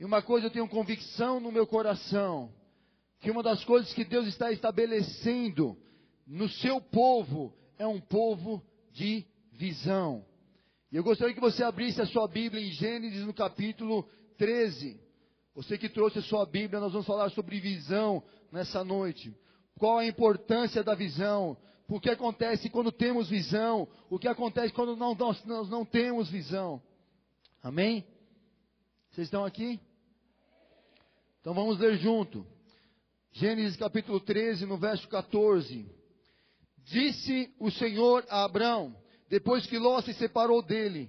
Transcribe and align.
E 0.00 0.04
uma 0.04 0.22
coisa 0.22 0.46
eu 0.46 0.50
tenho 0.50 0.66
convicção 0.66 1.38
no 1.40 1.52
meu 1.52 1.66
coração, 1.66 2.50
que 3.20 3.30
uma 3.30 3.42
das 3.42 3.62
coisas 3.66 3.92
que 3.92 4.02
Deus 4.02 4.26
está 4.26 4.50
estabelecendo 4.50 5.76
no 6.26 6.48
seu 6.48 6.80
povo 6.80 7.52
é 7.76 7.86
um 7.86 8.00
povo 8.00 8.62
de 8.92 9.26
visão. 9.52 10.24
E 10.90 10.96
eu 10.96 11.04
gostaria 11.04 11.34
que 11.34 11.40
você 11.40 11.62
abrisse 11.62 12.00
a 12.00 12.06
sua 12.06 12.26
Bíblia 12.26 12.66
em 12.66 12.70
Gênesis 12.70 13.26
no 13.26 13.34
capítulo 13.34 14.08
13. 14.38 14.98
Você 15.54 15.76
que 15.76 15.90
trouxe 15.90 16.20
a 16.20 16.22
sua 16.22 16.46
Bíblia, 16.46 16.80
nós 16.80 16.92
vamos 16.92 17.06
falar 17.06 17.28
sobre 17.32 17.60
visão 17.60 18.22
nessa 18.50 18.82
noite. 18.82 19.36
Qual 19.78 19.98
a 19.98 20.06
importância 20.06 20.82
da 20.82 20.94
visão? 20.94 21.58
O 21.86 22.00
que 22.00 22.08
acontece 22.08 22.70
quando 22.70 22.90
temos 22.90 23.28
visão? 23.28 23.86
O 24.08 24.18
que 24.18 24.28
acontece 24.28 24.72
quando 24.72 24.96
não, 24.96 25.14
nós, 25.14 25.44
nós 25.44 25.68
não 25.68 25.84
temos 25.84 26.30
visão? 26.30 26.82
Amém? 27.62 28.02
Vocês 29.10 29.26
estão 29.26 29.44
aqui? 29.44 29.78
Então 31.40 31.54
vamos 31.54 31.78
ler 31.78 31.96
junto. 31.96 32.46
Gênesis 33.32 33.74
capítulo 33.74 34.20
13, 34.20 34.66
no 34.66 34.76
verso 34.76 35.08
14. 35.08 35.86
Disse 36.84 37.50
o 37.58 37.70
Senhor 37.70 38.26
a 38.28 38.44
Abraão: 38.44 38.94
depois 39.28 39.64
que 39.66 39.78
Ló 39.78 40.02
se 40.02 40.12
separou 40.12 40.60
dele, 40.60 41.08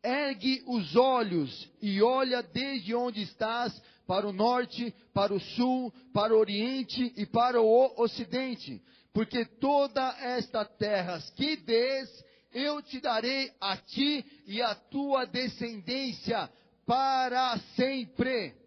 ergue 0.00 0.62
os 0.68 0.94
olhos 0.94 1.68
e 1.80 2.00
olha 2.00 2.44
desde 2.44 2.94
onde 2.94 3.22
estás 3.22 3.76
para 4.06 4.28
o 4.28 4.32
norte, 4.32 4.94
para 5.12 5.34
o 5.34 5.40
sul, 5.40 5.92
para 6.12 6.32
o 6.32 6.38
oriente 6.38 7.12
e 7.16 7.26
para 7.26 7.60
o 7.60 8.00
ocidente, 8.00 8.80
porque 9.12 9.44
toda 9.44 10.16
esta 10.20 10.64
terra 10.64 11.18
que 11.34 11.56
vês, 11.56 12.24
eu 12.52 12.80
te 12.82 13.00
darei 13.00 13.50
a 13.60 13.76
ti 13.76 14.24
e 14.46 14.62
a 14.62 14.76
tua 14.76 15.24
descendência 15.24 16.48
para 16.86 17.58
sempre. 17.74 18.61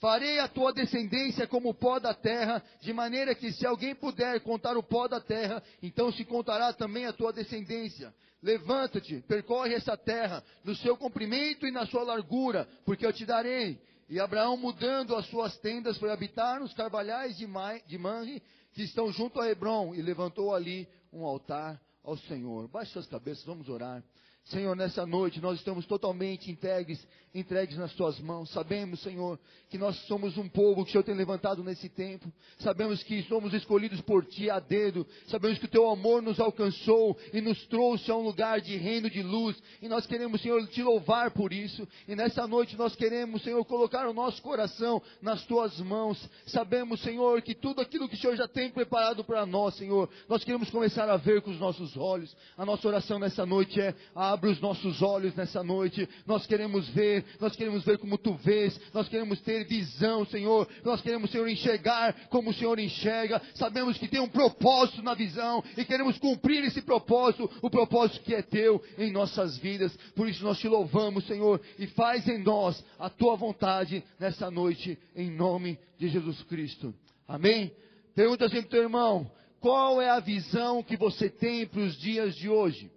Farei 0.00 0.38
a 0.38 0.46
tua 0.46 0.72
descendência 0.72 1.46
como 1.46 1.70
o 1.70 1.74
pó 1.74 1.98
da 1.98 2.14
terra, 2.14 2.62
de 2.80 2.92
maneira 2.92 3.34
que 3.34 3.52
se 3.52 3.66
alguém 3.66 3.96
puder 3.96 4.40
contar 4.40 4.76
o 4.76 4.82
pó 4.82 5.08
da 5.08 5.20
terra, 5.20 5.62
então 5.82 6.12
se 6.12 6.24
contará 6.24 6.72
também 6.72 7.04
a 7.06 7.12
tua 7.12 7.32
descendência. 7.32 8.14
Levanta-te, 8.40 9.20
percorre 9.26 9.74
essa 9.74 9.96
terra, 9.96 10.44
no 10.62 10.74
seu 10.76 10.96
comprimento 10.96 11.66
e 11.66 11.72
na 11.72 11.84
sua 11.86 12.04
largura, 12.04 12.68
porque 12.84 13.04
eu 13.04 13.12
te 13.12 13.26
darei. 13.26 13.80
E 14.08 14.20
Abraão, 14.20 14.56
mudando 14.56 15.16
as 15.16 15.26
suas 15.26 15.58
tendas, 15.58 15.98
foi 15.98 16.12
habitar 16.12 16.60
nos 16.60 16.72
carvalhais 16.72 17.36
de, 17.36 17.46
Manre, 17.46 18.40
que 18.72 18.82
estão 18.84 19.10
junto 19.10 19.40
a 19.40 19.50
Hebron, 19.50 19.94
e 19.96 20.00
levantou 20.00 20.54
ali 20.54 20.88
um 21.12 21.24
altar 21.24 21.80
ao 22.04 22.16
Senhor. 22.16 22.68
Baixe 22.68 22.92
suas 22.92 23.06
cabeças, 23.08 23.44
vamos 23.44 23.68
orar. 23.68 24.02
Senhor, 24.48 24.74
nessa 24.74 25.04
noite 25.04 25.42
nós 25.42 25.58
estamos 25.58 25.84
totalmente 25.84 26.50
entregues, 26.50 27.06
entregues 27.34 27.76
nas 27.76 27.92
tuas 27.92 28.18
mãos. 28.18 28.50
Sabemos, 28.50 29.00
Senhor, 29.00 29.38
que 29.68 29.76
nós 29.76 29.94
somos 30.06 30.38
um 30.38 30.48
povo 30.48 30.84
que 30.84 30.88
o 30.88 30.92
Senhor 30.92 31.04
tem 31.04 31.14
levantado 31.14 31.62
nesse 31.62 31.86
tempo. 31.90 32.32
Sabemos 32.58 33.02
que 33.02 33.22
somos 33.24 33.52
escolhidos 33.52 34.00
por 34.00 34.24
ti 34.24 34.48
a 34.48 34.58
dedo. 34.58 35.06
Sabemos 35.26 35.58
que 35.58 35.66
o 35.66 35.70
teu 35.70 35.90
amor 35.90 36.22
nos 36.22 36.40
alcançou 36.40 37.14
e 37.30 37.42
nos 37.42 37.66
trouxe 37.66 38.10
a 38.10 38.16
um 38.16 38.22
lugar 38.22 38.62
de 38.62 38.74
reino 38.78 39.10
de 39.10 39.22
luz. 39.22 39.54
E 39.82 39.88
nós 39.88 40.06
queremos, 40.06 40.40
Senhor, 40.40 40.66
te 40.68 40.82
louvar 40.82 41.30
por 41.30 41.52
isso. 41.52 41.86
E 42.06 42.16
nessa 42.16 42.46
noite 42.46 42.74
nós 42.74 42.96
queremos, 42.96 43.42
Senhor, 43.42 43.62
colocar 43.66 44.08
o 44.08 44.14
nosso 44.14 44.40
coração 44.40 45.02
nas 45.20 45.44
tuas 45.44 45.78
mãos. 45.78 46.26
Sabemos, 46.46 47.02
Senhor, 47.02 47.42
que 47.42 47.54
tudo 47.54 47.82
aquilo 47.82 48.08
que 48.08 48.14
o 48.14 48.18
Senhor 48.18 48.34
já 48.34 48.48
tem 48.48 48.70
preparado 48.70 49.22
para 49.22 49.44
nós, 49.44 49.74
Senhor, 49.74 50.08
nós 50.26 50.42
queremos 50.42 50.70
começar 50.70 51.06
a 51.10 51.18
ver 51.18 51.42
com 51.42 51.50
os 51.50 51.60
nossos 51.60 51.98
olhos. 51.98 52.34
A 52.56 52.64
nossa 52.64 52.88
oração 52.88 53.18
nessa 53.18 53.44
noite 53.44 53.78
é: 53.78 53.94
abre 54.38 54.50
os 54.50 54.60
nossos 54.60 55.02
olhos 55.02 55.34
nessa 55.34 55.64
noite. 55.64 56.08
Nós 56.24 56.46
queremos 56.46 56.88
ver, 56.90 57.24
nós 57.40 57.56
queremos 57.56 57.84
ver 57.84 57.98
como 57.98 58.16
tu 58.16 58.34
vês, 58.34 58.80
nós 58.94 59.08
queremos 59.08 59.40
ter 59.40 59.66
visão, 59.66 60.24
Senhor. 60.26 60.68
Nós 60.84 61.00
queremos, 61.00 61.30
Senhor, 61.32 61.48
enxergar 61.48 62.14
como 62.28 62.50
o 62.50 62.54
Senhor 62.54 62.78
enxerga. 62.78 63.42
Sabemos 63.56 63.98
que 63.98 64.06
tem 64.06 64.20
um 64.20 64.28
propósito 64.28 65.02
na 65.02 65.14
visão 65.14 65.62
e 65.76 65.84
queremos 65.84 66.16
cumprir 66.18 66.62
esse 66.62 66.80
propósito, 66.80 67.50
o 67.60 67.68
propósito 67.68 68.22
que 68.22 68.32
é 68.32 68.40
teu 68.40 68.80
em 68.96 69.10
nossas 69.10 69.58
vidas. 69.58 69.96
Por 70.14 70.28
isso 70.28 70.44
nós 70.44 70.58
te 70.60 70.68
louvamos, 70.68 71.26
Senhor, 71.26 71.60
e 71.76 71.88
faz 71.88 72.28
em 72.28 72.38
nós 72.38 72.84
a 72.96 73.10
tua 73.10 73.34
vontade 73.34 74.04
nessa 74.20 74.52
noite, 74.52 74.96
em 75.16 75.32
nome 75.32 75.80
de 75.98 76.08
Jesus 76.08 76.40
Cristo. 76.44 76.94
Amém? 77.26 77.72
Pergunta 78.14 78.46
assim 78.46 78.60
para 78.60 78.66
o 78.66 78.70
teu 78.70 78.82
irmão: 78.82 79.28
qual 79.58 80.00
é 80.00 80.08
a 80.08 80.20
visão 80.20 80.80
que 80.80 80.96
você 80.96 81.28
tem 81.28 81.66
para 81.66 81.80
os 81.80 81.96
dias 81.98 82.36
de 82.36 82.48
hoje? 82.48 82.88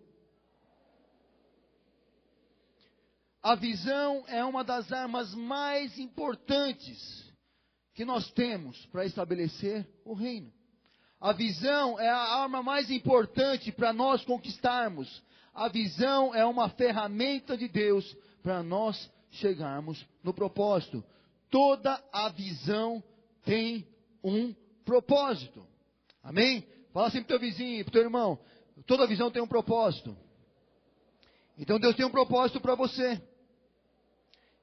A 3.43 3.55
visão 3.55 4.23
é 4.27 4.43
uma 4.45 4.63
das 4.63 4.91
armas 4.91 5.33
mais 5.33 5.97
importantes 5.97 7.31
que 7.95 8.05
nós 8.05 8.29
temos 8.31 8.85
para 8.87 9.05
estabelecer 9.05 9.87
o 10.05 10.13
reino. 10.13 10.53
A 11.19 11.33
visão 11.33 11.99
é 11.99 12.07
a 12.07 12.41
arma 12.41 12.61
mais 12.61 12.91
importante 12.91 13.71
para 13.71 13.91
nós 13.91 14.23
conquistarmos. 14.23 15.23
A 15.53 15.67
visão 15.67 16.33
é 16.35 16.45
uma 16.45 16.69
ferramenta 16.69 17.57
de 17.57 17.67
Deus 17.67 18.15
para 18.43 18.61
nós 18.61 19.11
chegarmos 19.31 20.05
no 20.23 20.33
propósito. 20.33 21.03
Toda 21.49 22.01
a 22.13 22.29
visão 22.29 23.03
tem 23.43 23.87
um 24.23 24.53
propósito. 24.85 25.65
Amém? 26.23 26.65
Fala 26.93 27.07
assim 27.07 27.23
para 27.23 27.35
o 27.35 27.39
teu 27.39 27.39
vizinho, 27.39 27.83
para 27.85 27.89
o 27.89 27.93
teu 27.93 28.03
irmão. 28.03 28.39
Toda 28.85 29.07
visão 29.07 29.31
tem 29.31 29.41
um 29.41 29.47
propósito. 29.47 30.15
Então 31.57 31.79
Deus 31.79 31.95
tem 31.95 32.05
um 32.05 32.11
propósito 32.11 32.61
para 32.61 32.75
você. 32.75 33.21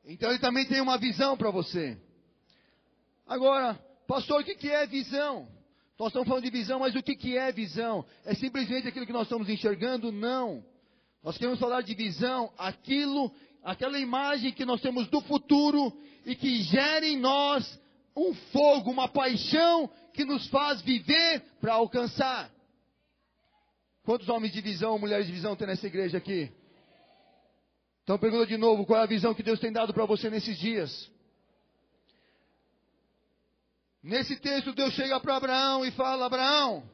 Então 0.09 0.31
ele 0.31 0.39
também 0.39 0.65
tem 0.65 0.81
uma 0.81 0.97
visão 0.97 1.37
para 1.37 1.51
você. 1.51 1.99
Agora, 3.27 3.79
pastor, 4.07 4.41
o 4.41 4.45
que, 4.45 4.55
que 4.55 4.71
é 4.71 4.87
visão? 4.87 5.47
Nós 5.99 6.09
estamos 6.09 6.27
falando 6.27 6.45
de 6.45 6.51
visão, 6.51 6.81
mas 6.81 6.95
o 6.97 7.03
que, 7.03 7.15
que 7.15 7.37
é 7.37 7.53
visão? 7.53 8.07
É 8.25 8.35
simplesmente 8.35 8.89
aquilo 8.89 9.05
que 9.05 9.13
nós 9.13 9.25
estamos 9.25 9.51
enxergando? 9.51 10.11
Não. 10.11 10.65
Nós 11.23 11.37
queremos 11.37 11.61
falar 11.61 11.83
de 11.83 11.95
visão, 11.95 12.51
aquilo, 12.57 13.31
aquela 13.63 13.99
imagem 13.99 14.51
que 14.51 14.65
nós 14.65 14.81
temos 14.81 15.09
do 15.09 15.21
futuro 15.21 15.93
e 16.25 16.35
que 16.35 16.63
gera 16.63 17.07
em 17.07 17.19
nós 17.19 17.79
um 18.17 18.33
fogo, 18.33 18.91
uma 18.91 19.09
paixão 19.09 19.91
que 20.15 20.25
nos 20.25 20.49
faz 20.49 20.81
viver 20.81 21.43
para 21.61 21.75
alcançar. 21.75 22.51
Quantos 24.05 24.27
homens 24.31 24.55
de 24.55 24.63
visão, 24.63 24.99
mulheres 24.99 25.27
de 25.27 25.33
visão 25.33 25.55
tem 25.55 25.67
nessa 25.67 25.87
igreja 25.87 26.17
aqui? 26.17 26.51
Então 28.09 28.19
pergunta 28.19 28.47
de 28.47 28.57
novo, 28.57 28.87
qual 28.87 29.01
é 29.01 29.03
a 29.03 29.07
visão 29.07 29.35
que 29.35 29.43
Deus 29.43 29.61
tem 29.61 29.71
dado 29.71 29.93
para 29.93 30.07
você 30.07 30.31
nesses 30.31 30.57
dias? 30.57 31.11
Nesse 34.03 34.35
texto 34.37 34.73
Deus 34.73 34.95
chega 34.95 35.21
para 35.21 35.37
Abraão 35.37 35.85
e 35.85 35.91
fala: 35.91 36.25
Abraão, 36.25 36.89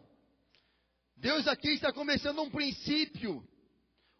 Deus 1.17 1.47
aqui 1.47 1.69
está 1.69 1.93
começando 1.93 2.43
um 2.43 2.51
princípio, 2.51 3.47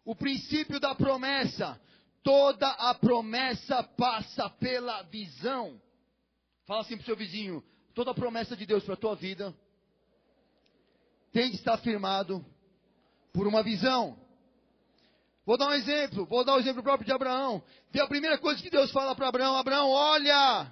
o 0.05 0.15
princípio 0.15 0.79
da 0.79 0.95
promessa. 0.95 1.77
Toda 2.23 2.65
a 2.65 2.95
promessa 2.95 3.83
passa 3.83 4.49
pela 4.51 5.01
visão. 5.01 5.81
Fala 6.65 6.79
assim 6.79 6.95
para 6.95 7.03
o 7.03 7.05
seu 7.07 7.17
vizinho: 7.17 7.61
toda 7.93 8.11
a 8.11 8.15
promessa 8.15 8.55
de 8.55 8.65
Deus 8.65 8.85
para 8.85 8.93
a 8.93 8.97
tua 8.97 9.17
vida 9.17 9.53
tem 11.33 11.49
que 11.49 11.57
estar 11.57 11.77
firmado 11.79 12.45
por 13.33 13.47
uma 13.47 13.61
visão. 13.61 14.17
Vou 15.45 15.57
dar 15.57 15.67
um 15.67 15.73
exemplo, 15.73 16.25
vou 16.25 16.43
dar 16.43 16.53
o 16.53 16.55
um 16.55 16.59
exemplo 16.59 16.81
próprio 16.81 17.05
de 17.05 17.13
Abraão. 17.13 17.63
Vê 17.91 18.01
a 18.01 18.07
primeira 18.07 18.37
coisa 18.37 18.61
que 18.61 18.69
Deus 18.69 18.91
fala 18.91 19.15
para 19.15 19.27
Abraão: 19.27 19.55
Abraão, 19.55 19.91
olha, 19.91 20.71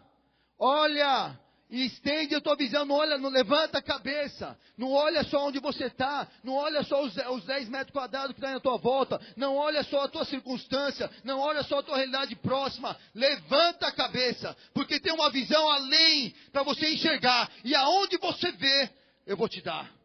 olha, 0.58 1.40
estende 1.70 2.34
a 2.34 2.42
tua 2.42 2.56
visão, 2.56 2.84
não 2.84 2.96
olha, 2.96 3.18
não 3.18 3.30
levanta 3.30 3.78
a 3.78 3.82
cabeça, 3.82 4.58
não 4.76 4.92
olha 4.92 5.24
só 5.24 5.48
onde 5.48 5.60
você 5.60 5.86
está, 5.86 6.28
não 6.44 6.56
olha 6.56 6.84
só 6.84 7.04
os, 7.04 7.16
os 7.16 7.46
10 7.46 7.70
metros 7.70 7.92
quadrados 7.92 8.34
que 8.34 8.40
está 8.40 8.52
na 8.52 8.60
tua 8.60 8.78
volta, 8.78 9.22
não 9.36 9.58
olha 9.58 9.84
só 9.84 10.06
a 10.06 10.08
tua 10.08 10.26
circunstância, 10.26 11.10
não 11.24 11.40
olha 11.40 11.64
só 11.64 11.80
a 11.80 11.84
tua 11.84 11.98
realidade 11.98 12.36
próxima, 12.36 12.98
levanta 13.14 13.88
a 13.88 13.92
cabeça, 13.92 14.56
porque 14.74 15.00
tem 15.00 15.14
uma 15.14 15.30
visão 15.30 15.70
além 15.72 16.34
para 16.52 16.64
você 16.64 16.94
enxergar, 16.94 17.50
e 17.64 17.76
aonde 17.76 18.18
você 18.18 18.52
vê, 18.52 18.90
eu 19.26 19.38
vou 19.38 19.48
te 19.48 19.62
dar. 19.62 20.03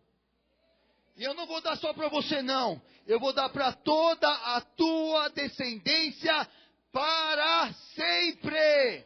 E 1.18 1.24
eu 1.24 1.34
não 1.34 1.48
vou 1.48 1.60
dar 1.60 1.76
só 1.76 1.92
para 1.92 2.08
você, 2.08 2.40
não. 2.40 2.80
Eu 3.04 3.18
vou 3.18 3.32
dar 3.32 3.48
para 3.48 3.72
toda 3.72 4.28
a 4.28 4.60
tua 4.60 5.28
descendência 5.30 6.48
para 6.92 7.72
sempre. 7.72 9.04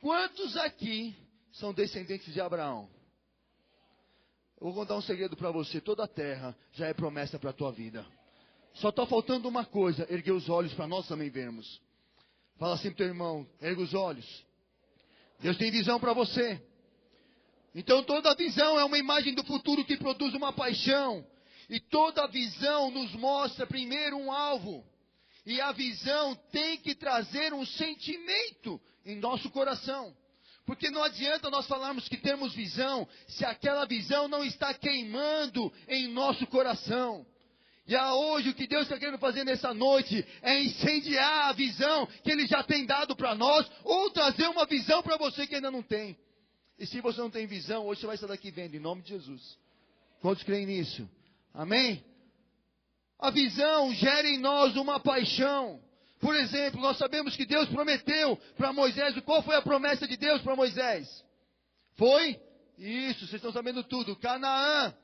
Quantos 0.00 0.56
aqui 0.56 1.16
são 1.50 1.74
descendentes 1.74 2.32
de 2.32 2.40
Abraão? 2.40 2.88
Eu 4.60 4.66
vou 4.68 4.74
contar 4.74 4.94
um 4.94 5.02
segredo 5.02 5.36
para 5.36 5.50
você: 5.50 5.80
toda 5.80 6.04
a 6.04 6.08
terra 6.08 6.56
já 6.70 6.86
é 6.86 6.94
promessa 6.94 7.40
para 7.40 7.50
a 7.50 7.54
tua 7.54 7.72
vida. 7.72 8.06
Só 8.74 8.90
está 8.90 9.04
faltando 9.04 9.48
uma 9.48 9.64
coisa: 9.64 10.06
erguer 10.08 10.30
os 10.30 10.48
olhos 10.48 10.72
para 10.74 10.86
nós 10.86 11.08
também 11.08 11.28
vermos. 11.28 11.82
Fala 12.56 12.74
assim 12.74 12.90
para 12.90 12.98
teu 12.98 13.06
irmão: 13.08 13.44
ergue 13.60 13.82
os 13.82 13.94
olhos. 13.94 14.46
Deus 15.40 15.56
tem 15.56 15.72
visão 15.72 15.98
para 15.98 16.12
você. 16.12 16.62
Então 17.74 18.02
toda 18.02 18.34
visão 18.34 18.78
é 18.78 18.84
uma 18.84 18.98
imagem 18.98 19.34
do 19.34 19.44
futuro 19.44 19.84
que 19.84 19.96
produz 19.96 20.34
uma 20.34 20.52
paixão. 20.52 21.24
E 21.68 21.80
toda 21.80 22.26
visão 22.26 22.90
nos 22.90 23.12
mostra 23.14 23.66
primeiro 23.66 24.16
um 24.16 24.30
alvo. 24.30 24.84
E 25.46 25.60
a 25.60 25.72
visão 25.72 26.34
tem 26.52 26.78
que 26.78 26.94
trazer 26.94 27.52
um 27.52 27.64
sentimento 27.64 28.80
em 29.04 29.16
nosso 29.16 29.50
coração. 29.50 30.14
Porque 30.64 30.90
não 30.90 31.02
adianta 31.02 31.50
nós 31.50 31.66
falarmos 31.66 32.08
que 32.08 32.16
temos 32.16 32.54
visão 32.54 33.08
se 33.26 33.44
aquela 33.44 33.84
visão 33.84 34.28
não 34.28 34.44
está 34.44 34.72
queimando 34.74 35.72
em 35.88 36.08
nosso 36.08 36.46
coração. 36.46 37.26
E 37.86 37.96
a 37.96 38.14
hoje 38.14 38.50
o 38.50 38.54
que 38.54 38.68
Deus 38.68 38.84
está 38.84 38.96
querendo 38.96 39.18
fazer 39.18 39.44
nessa 39.44 39.74
noite 39.74 40.24
é 40.40 40.62
incendiar 40.62 41.48
a 41.48 41.52
visão 41.52 42.06
que 42.22 42.30
Ele 42.30 42.46
já 42.46 42.62
tem 42.62 42.86
dado 42.86 43.16
para 43.16 43.34
nós, 43.34 43.68
ou 43.82 44.08
trazer 44.10 44.46
uma 44.48 44.64
visão 44.66 45.02
para 45.02 45.16
você 45.16 45.46
que 45.48 45.56
ainda 45.56 45.70
não 45.70 45.82
tem. 45.82 46.16
E 46.78 46.86
se 46.86 47.00
você 47.00 47.20
não 47.20 47.30
tem 47.30 47.46
visão, 47.46 47.86
hoje 47.86 48.00
você 48.00 48.06
vai 48.06 48.16
sair 48.16 48.28
daqui 48.28 48.50
vendo, 48.50 48.74
em 48.74 48.80
nome 48.80 49.02
de 49.02 49.10
Jesus. 49.10 49.58
Quantos 50.20 50.42
creem 50.42 50.66
nisso? 50.66 51.08
Amém? 51.52 52.04
A 53.18 53.30
visão 53.30 53.92
gera 53.94 54.28
em 54.28 54.38
nós 54.38 54.76
uma 54.76 54.98
paixão. 54.98 55.80
Por 56.20 56.34
exemplo, 56.36 56.80
nós 56.80 56.98
sabemos 56.98 57.36
que 57.36 57.44
Deus 57.44 57.68
prometeu 57.68 58.36
para 58.56 58.72
Moisés, 58.72 59.18
qual 59.24 59.42
foi 59.42 59.56
a 59.56 59.62
promessa 59.62 60.06
de 60.06 60.16
Deus 60.16 60.40
para 60.42 60.56
Moisés? 60.56 61.24
Foi? 61.94 62.40
Isso, 62.78 63.20
vocês 63.20 63.34
estão 63.34 63.52
sabendo 63.52 63.84
tudo. 63.84 64.16
Canaã. 64.16 64.94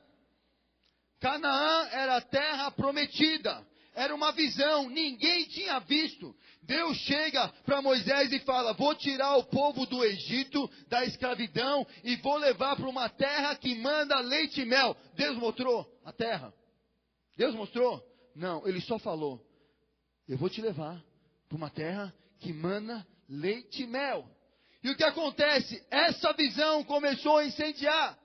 Canaã 1.19 1.87
era 1.91 2.17
a 2.17 2.21
terra 2.21 2.71
prometida. 2.71 3.65
Era 3.93 4.13
uma 4.13 4.31
visão, 4.31 4.89
ninguém 4.89 5.45
tinha 5.45 5.79
visto. 5.79 6.35
Deus 6.61 6.97
chega 6.97 7.47
para 7.65 7.81
Moisés 7.81 8.31
e 8.31 8.39
fala: 8.39 8.73
Vou 8.73 8.93
tirar 8.95 9.37
o 9.37 9.45
povo 9.45 9.85
do 9.85 10.03
Egito, 10.03 10.69
da 10.87 11.03
escravidão, 11.05 11.85
e 12.03 12.15
vou 12.17 12.37
levar 12.37 12.75
para 12.75 12.87
uma 12.87 13.09
terra 13.09 13.55
que 13.55 13.75
manda 13.75 14.19
leite 14.19 14.61
e 14.61 14.65
mel. 14.65 14.95
Deus 15.15 15.37
mostrou 15.37 15.89
a 16.05 16.11
terra? 16.11 16.53
Deus 17.35 17.55
mostrou? 17.55 18.03
Não, 18.35 18.67
ele 18.67 18.81
só 18.81 18.99
falou: 18.99 19.43
Eu 20.27 20.37
vou 20.37 20.49
te 20.49 20.61
levar 20.61 21.03
para 21.47 21.57
uma 21.57 21.69
terra 21.69 22.13
que 22.39 22.53
mana 22.53 23.07
leite 23.27 23.83
e 23.83 23.87
mel. 23.87 24.29
E 24.83 24.89
o 24.89 24.95
que 24.95 25.03
acontece? 25.03 25.83
Essa 25.89 26.33
visão 26.33 26.83
começou 26.83 27.37
a 27.37 27.45
incendiar. 27.45 28.18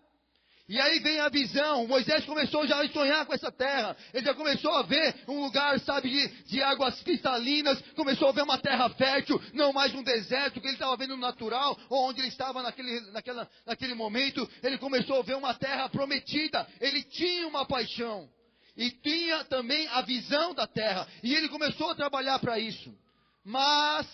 E 0.66 0.80
aí 0.80 0.98
vem 1.00 1.20
a 1.20 1.28
visão. 1.28 1.86
Moisés 1.86 2.24
começou 2.24 2.66
já 2.66 2.82
a 2.82 2.88
sonhar 2.88 3.26
com 3.26 3.34
essa 3.34 3.52
terra. 3.52 3.94
Ele 4.14 4.24
já 4.24 4.34
começou 4.34 4.72
a 4.72 4.82
ver 4.82 5.14
um 5.28 5.42
lugar, 5.42 5.78
sabe, 5.80 6.08
de, 6.08 6.28
de 6.44 6.62
águas 6.62 7.02
cristalinas. 7.02 7.80
Começou 7.94 8.28
a 8.28 8.32
ver 8.32 8.42
uma 8.42 8.58
terra 8.58 8.88
fértil, 8.90 9.40
não 9.52 9.74
mais 9.74 9.94
um 9.94 10.02
deserto 10.02 10.60
que 10.60 10.66
ele 10.66 10.74
estava 10.74 10.96
vendo 10.96 11.16
natural, 11.18 11.78
ou 11.90 12.08
onde 12.08 12.20
ele 12.20 12.28
estava 12.28 12.62
naquele, 12.62 13.00
naquela, 13.12 13.48
naquele 13.66 13.94
momento. 13.94 14.48
Ele 14.62 14.78
começou 14.78 15.18
a 15.18 15.22
ver 15.22 15.36
uma 15.36 15.52
terra 15.52 15.88
prometida. 15.90 16.66
Ele 16.80 17.02
tinha 17.02 17.46
uma 17.46 17.66
paixão. 17.66 18.30
E 18.74 18.90
tinha 18.90 19.44
também 19.44 19.86
a 19.88 20.00
visão 20.00 20.54
da 20.54 20.66
terra. 20.66 21.06
E 21.22 21.34
ele 21.34 21.48
começou 21.50 21.90
a 21.90 21.94
trabalhar 21.94 22.38
para 22.38 22.58
isso. 22.58 22.92
Mas, 23.44 24.06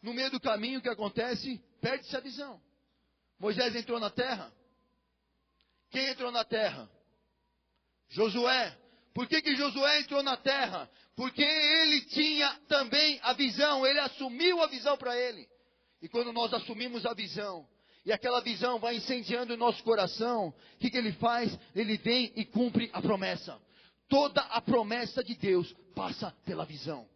no 0.00 0.14
meio 0.14 0.30
do 0.30 0.38
caminho, 0.38 0.78
o 0.78 0.82
que 0.82 0.88
acontece? 0.88 1.60
Perde-se 1.80 2.16
a 2.16 2.20
visão. 2.20 2.60
Moisés 3.40 3.74
entrou 3.74 3.98
na 3.98 4.10
terra. 4.10 4.52
Quem 5.90 6.08
entrou 6.08 6.30
na 6.30 6.44
terra? 6.44 6.88
Josué. 8.08 8.76
Por 9.14 9.26
que, 9.26 9.40
que 9.40 9.56
Josué 9.56 10.00
entrou 10.00 10.22
na 10.22 10.36
terra? 10.36 10.90
Porque 11.14 11.42
ele 11.42 12.02
tinha 12.02 12.50
também 12.68 13.18
a 13.22 13.32
visão, 13.32 13.86
ele 13.86 13.98
assumiu 14.00 14.62
a 14.62 14.66
visão 14.66 14.96
para 14.98 15.16
ele. 15.16 15.48
E 16.02 16.08
quando 16.08 16.32
nós 16.32 16.52
assumimos 16.52 17.06
a 17.06 17.14
visão, 17.14 17.66
e 18.04 18.12
aquela 18.12 18.40
visão 18.40 18.78
vai 18.78 18.96
incendiando 18.96 19.54
o 19.54 19.56
nosso 19.56 19.82
coração, 19.82 20.48
o 20.48 20.78
que, 20.78 20.90
que 20.90 20.96
ele 20.98 21.12
faz? 21.12 21.58
Ele 21.74 21.96
vem 21.96 22.32
e 22.36 22.44
cumpre 22.44 22.90
a 22.92 23.00
promessa. 23.00 23.58
Toda 24.08 24.42
a 24.42 24.60
promessa 24.60 25.24
de 25.24 25.34
Deus 25.34 25.74
passa 25.94 26.30
pela 26.44 26.64
visão. 26.64 27.08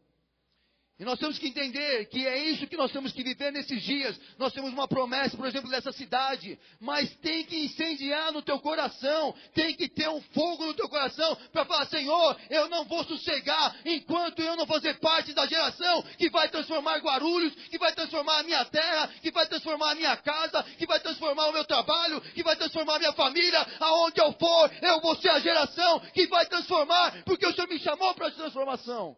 E 1.00 1.04
nós 1.04 1.18
temos 1.18 1.38
que 1.38 1.48
entender 1.48 2.04
que 2.10 2.26
é 2.26 2.36
isso 2.50 2.66
que 2.66 2.76
nós 2.76 2.92
temos 2.92 3.10
que 3.10 3.24
viver 3.24 3.50
nesses 3.50 3.82
dias. 3.82 4.20
Nós 4.36 4.52
temos 4.52 4.70
uma 4.70 4.86
promessa, 4.86 5.34
por 5.34 5.46
exemplo, 5.46 5.70
dessa 5.70 5.90
cidade, 5.92 6.58
mas 6.78 7.08
tem 7.22 7.42
que 7.42 7.56
incendiar 7.56 8.30
no 8.32 8.42
teu 8.42 8.60
coração, 8.60 9.34
tem 9.54 9.74
que 9.74 9.88
ter 9.88 10.10
um 10.10 10.20
fogo 10.20 10.66
no 10.66 10.74
teu 10.74 10.90
coração 10.90 11.34
para 11.50 11.64
falar: 11.64 11.86
Senhor, 11.86 12.36
eu 12.50 12.68
não 12.68 12.84
vou 12.84 13.02
sossegar 13.04 13.80
enquanto 13.86 14.42
eu 14.42 14.54
não 14.56 14.66
fazer 14.66 15.00
parte 15.00 15.32
da 15.32 15.46
geração 15.46 16.02
que 16.18 16.28
vai 16.28 16.50
transformar 16.50 16.98
Guarulhos, 16.98 17.54
que 17.70 17.78
vai 17.78 17.94
transformar 17.94 18.40
a 18.40 18.42
minha 18.42 18.62
terra, 18.66 19.08
que 19.22 19.30
vai 19.30 19.46
transformar 19.46 19.92
a 19.92 19.94
minha 19.94 20.18
casa, 20.18 20.62
que 20.76 20.86
vai 20.86 21.00
transformar 21.00 21.46
o 21.46 21.52
meu 21.52 21.64
trabalho, 21.64 22.20
que 22.34 22.42
vai 22.42 22.56
transformar 22.56 22.96
a 22.96 22.98
minha 22.98 23.14
família. 23.14 23.66
Aonde 23.80 24.20
eu 24.20 24.34
for, 24.34 24.70
eu 24.82 25.00
vou 25.00 25.16
ser 25.16 25.30
a 25.30 25.40
geração 25.40 26.00
que 26.12 26.26
vai 26.26 26.44
transformar, 26.44 27.24
porque 27.24 27.46
o 27.46 27.54
Senhor 27.54 27.68
me 27.68 27.78
chamou 27.78 28.12
para 28.12 28.26
essa 28.26 28.36
transformação. 28.36 29.16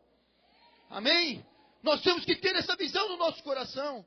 Amém? 0.88 1.44
Nós 1.82 2.00
temos 2.02 2.24
que 2.24 2.36
ter 2.36 2.54
essa 2.56 2.76
visão 2.76 3.08
no 3.08 3.16
nosso 3.16 3.42
coração. 3.42 4.06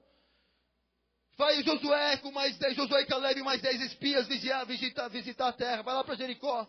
Vai 1.37 1.61
Josué 1.63 2.17
com 2.17 2.31
mais 2.31 2.57
dez, 2.57 2.75
Josué 2.75 3.01
e 3.01 3.05
Caleb 3.05 3.41
mais 3.41 3.61
dez 3.61 3.81
espias 3.81 4.25
visitar, 4.27 4.63
visitar, 4.63 5.07
visitar 5.09 5.47
a 5.49 5.53
terra. 5.53 5.83
Vai 5.83 5.93
lá 5.93 6.03
para 6.03 6.15
Jericó. 6.15 6.65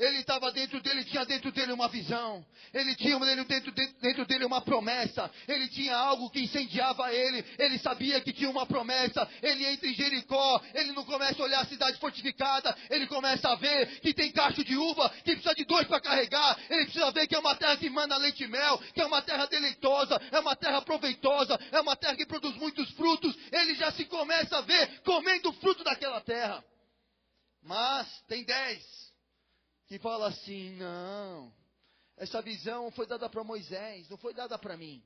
Ele 0.00 0.20
estava 0.20 0.50
dentro 0.50 0.80
dele, 0.80 1.04
tinha 1.04 1.26
dentro 1.26 1.52
dele 1.52 1.72
uma 1.72 1.86
visão. 1.86 2.42
Ele 2.72 2.96
tinha 2.96 3.18
dentro, 3.44 3.70
dentro 3.70 4.24
dele 4.24 4.46
uma 4.46 4.62
promessa. 4.62 5.30
Ele 5.46 5.68
tinha 5.68 5.94
algo 5.94 6.30
que 6.30 6.40
incendiava 6.40 7.12
ele. 7.12 7.44
Ele 7.58 7.78
sabia 7.78 8.18
que 8.22 8.32
tinha 8.32 8.48
uma 8.48 8.64
promessa. 8.64 9.28
Ele 9.42 9.66
entra 9.66 9.86
em 9.86 9.92
Jericó. 9.92 10.62
Ele 10.72 10.92
não 10.92 11.04
começa 11.04 11.42
a 11.42 11.44
olhar 11.44 11.60
a 11.60 11.66
cidade 11.66 11.98
fortificada. 11.98 12.74
Ele 12.88 13.06
começa 13.08 13.46
a 13.50 13.56
ver 13.56 14.00
que 14.00 14.14
tem 14.14 14.32
cacho 14.32 14.64
de 14.64 14.74
uva, 14.74 15.10
que 15.22 15.32
precisa 15.32 15.54
de 15.54 15.66
dois 15.66 15.86
para 15.86 16.00
carregar. 16.00 16.58
Ele 16.70 16.84
precisa 16.84 17.12
ver 17.12 17.26
que 17.26 17.34
é 17.34 17.38
uma 17.38 17.54
terra 17.54 17.76
que 17.76 17.90
manda 17.90 18.16
leite 18.16 18.44
e 18.44 18.48
mel, 18.48 18.78
que 18.94 19.02
é 19.02 19.04
uma 19.04 19.20
terra 19.20 19.44
deleitosa, 19.44 20.18
é 20.32 20.40
uma 20.40 20.56
terra 20.56 20.80
proveitosa, 20.80 21.60
é 21.70 21.78
uma 21.78 21.94
terra 21.94 22.16
que 22.16 22.24
produz 22.24 22.56
muitos 22.56 22.90
frutos. 22.92 23.36
Ele 23.52 23.74
já 23.74 23.92
se 23.92 24.06
começa 24.06 24.56
a 24.56 24.62
ver 24.62 25.02
comendo 25.02 25.50
o 25.50 25.52
fruto 25.52 25.84
daquela 25.84 26.22
terra. 26.22 26.64
Mas 27.62 28.08
tem 28.26 28.42
dez 28.44 29.09
que 29.90 29.98
fala 29.98 30.28
assim: 30.28 30.76
não, 30.76 31.52
essa 32.16 32.40
visão 32.40 32.92
foi 32.92 33.08
dada 33.08 33.28
para 33.28 33.42
Moisés, 33.42 34.08
não 34.08 34.16
foi 34.16 34.32
dada 34.32 34.56
para 34.56 34.76
mim. 34.76 35.02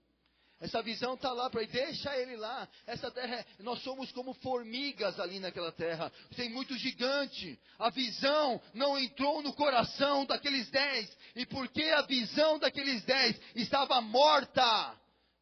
Essa 0.61 0.83
visão 0.83 1.15
está 1.15 1.33
lá 1.33 1.49
para 1.49 1.63
ele, 1.63 1.73
deixa 1.73 2.15
ele 2.19 2.37
lá. 2.37 2.69
Essa 2.87 3.11
terra, 3.11 3.45
nós 3.61 3.83
somos 3.83 4.13
como 4.13 4.35
formigas 4.35 5.19
ali 5.19 5.41
naquela 5.41 5.73
terra. 5.73 6.13
Tem 6.37 6.49
muito 6.51 6.77
gigante. 6.77 7.59
A 7.79 7.91
visão 7.91 8.61
não 8.73 8.97
entrou 8.99 9.43
no 9.43 9.55
coração 9.55 10.25
daqueles 10.27 10.71
dez. 10.71 11.11
E 11.35 11.45
porque 11.47 11.83
a 11.83 12.03
visão 12.03 12.59
daqueles 12.59 13.03
dez 13.05 13.41
estava 13.55 14.01
morta, 14.03 14.95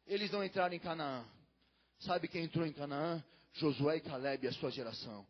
eles 0.07 0.31
não 0.31 0.43
entraram 0.43 0.73
em 0.73 0.79
Canaã. 0.79 1.23
Sabe 1.99 2.27
quem 2.27 2.45
entrou 2.45 2.65
em 2.65 2.73
Canaã? 2.73 3.23
Josué 3.53 3.97
e 3.97 4.01
Caleb 4.01 4.47
a 4.47 4.53
sua 4.53 4.71
geração. 4.71 5.25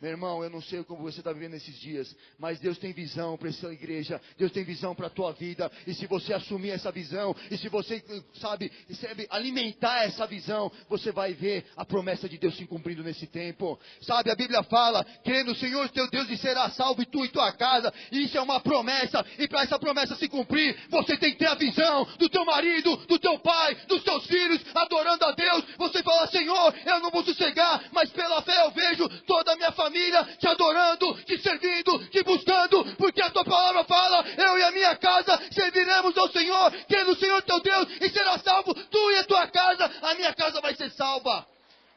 Meu 0.00 0.12
irmão, 0.12 0.42
eu 0.42 0.48
não 0.48 0.62
sei 0.62 0.82
como 0.82 1.02
você 1.02 1.20
está 1.20 1.30
vivendo 1.30 1.54
esses 1.54 1.78
dias, 1.78 2.16
mas 2.38 2.58
Deus 2.58 2.78
tem 2.78 2.90
visão 2.90 3.36
para 3.36 3.50
essa 3.50 3.70
igreja, 3.70 4.18
Deus 4.38 4.50
tem 4.50 4.64
visão 4.64 4.94
para 4.94 5.08
a 5.08 5.10
tua 5.10 5.30
vida, 5.32 5.70
e 5.86 5.92
se 5.92 6.06
você 6.06 6.32
assumir 6.32 6.70
essa 6.70 6.90
visão, 6.90 7.36
e 7.50 7.58
se 7.58 7.68
você, 7.68 8.02
sabe, 8.40 8.72
sabe, 8.94 9.26
alimentar 9.28 10.04
essa 10.04 10.26
visão, 10.26 10.72
você 10.88 11.12
vai 11.12 11.34
ver 11.34 11.66
a 11.76 11.84
promessa 11.84 12.26
de 12.26 12.38
Deus 12.38 12.56
se 12.56 12.64
cumprindo 12.64 13.04
nesse 13.04 13.26
tempo. 13.26 13.78
Sabe, 14.00 14.30
a 14.30 14.34
Bíblia 14.34 14.62
fala, 14.62 15.04
crendo 15.22 15.50
no 15.50 15.56
Senhor 15.56 15.86
teu 15.90 16.08
Deus 16.08 16.30
e 16.30 16.36
será 16.38 16.70
salvo 16.70 17.02
e 17.02 17.06
tu 17.06 17.22
e 17.22 17.28
tua 17.28 17.52
casa, 17.52 17.92
e 18.10 18.24
isso 18.24 18.38
é 18.38 18.40
uma 18.40 18.58
promessa, 18.58 19.22
e 19.38 19.46
para 19.46 19.64
essa 19.64 19.78
promessa 19.78 20.16
se 20.16 20.30
cumprir, 20.30 20.78
você 20.88 21.18
tem 21.18 21.32
que 21.32 21.38
ter 21.38 21.48
a 21.48 21.54
visão 21.56 22.06
do 22.18 22.28
teu 22.30 22.46
marido, 22.46 22.96
do 23.06 23.18
teu 23.18 23.38
pai, 23.40 23.74
dos 23.86 24.02
teus 24.02 24.24
filhos, 24.26 24.62
adorando 24.74 25.26
a 25.26 25.32
Deus, 25.32 25.62
você 25.76 26.02
fala, 26.02 26.26
Senhor, 26.28 26.74
eu 26.86 27.00
não 27.00 27.10
vou 27.10 27.22
sossegar, 27.22 27.84
mas 27.92 28.08
pela 28.08 28.40
fé 28.40 28.64
eu 28.64 28.70
vejo 28.70 29.06
toda 29.26 29.52
a 29.52 29.56
minha 29.56 29.72
família 29.72 29.89
família 29.90 30.24
te 30.38 30.46
adorando, 30.46 31.14
te 31.24 31.38
servindo, 31.38 31.98
te 32.08 32.22
buscando, 32.22 32.84
porque 32.96 33.20
a 33.20 33.30
tua 33.30 33.44
palavra 33.44 33.84
fala: 33.84 34.24
eu 34.28 34.58
e 34.58 34.62
a 34.62 34.70
minha 34.70 34.96
casa 34.96 35.38
serviremos 35.50 36.16
ao 36.16 36.30
Senhor, 36.30 36.72
é 36.88 37.04
no 37.04 37.16
Senhor 37.16 37.42
teu 37.42 37.60
Deus, 37.60 37.88
e 38.00 38.08
será 38.10 38.38
salvo 38.38 38.72
tu 38.74 39.10
e 39.10 39.18
a 39.18 39.24
tua 39.24 39.46
casa, 39.48 39.90
a 40.02 40.14
minha 40.14 40.32
casa 40.32 40.60
vai 40.60 40.74
ser 40.74 40.90
salva. 40.92 41.46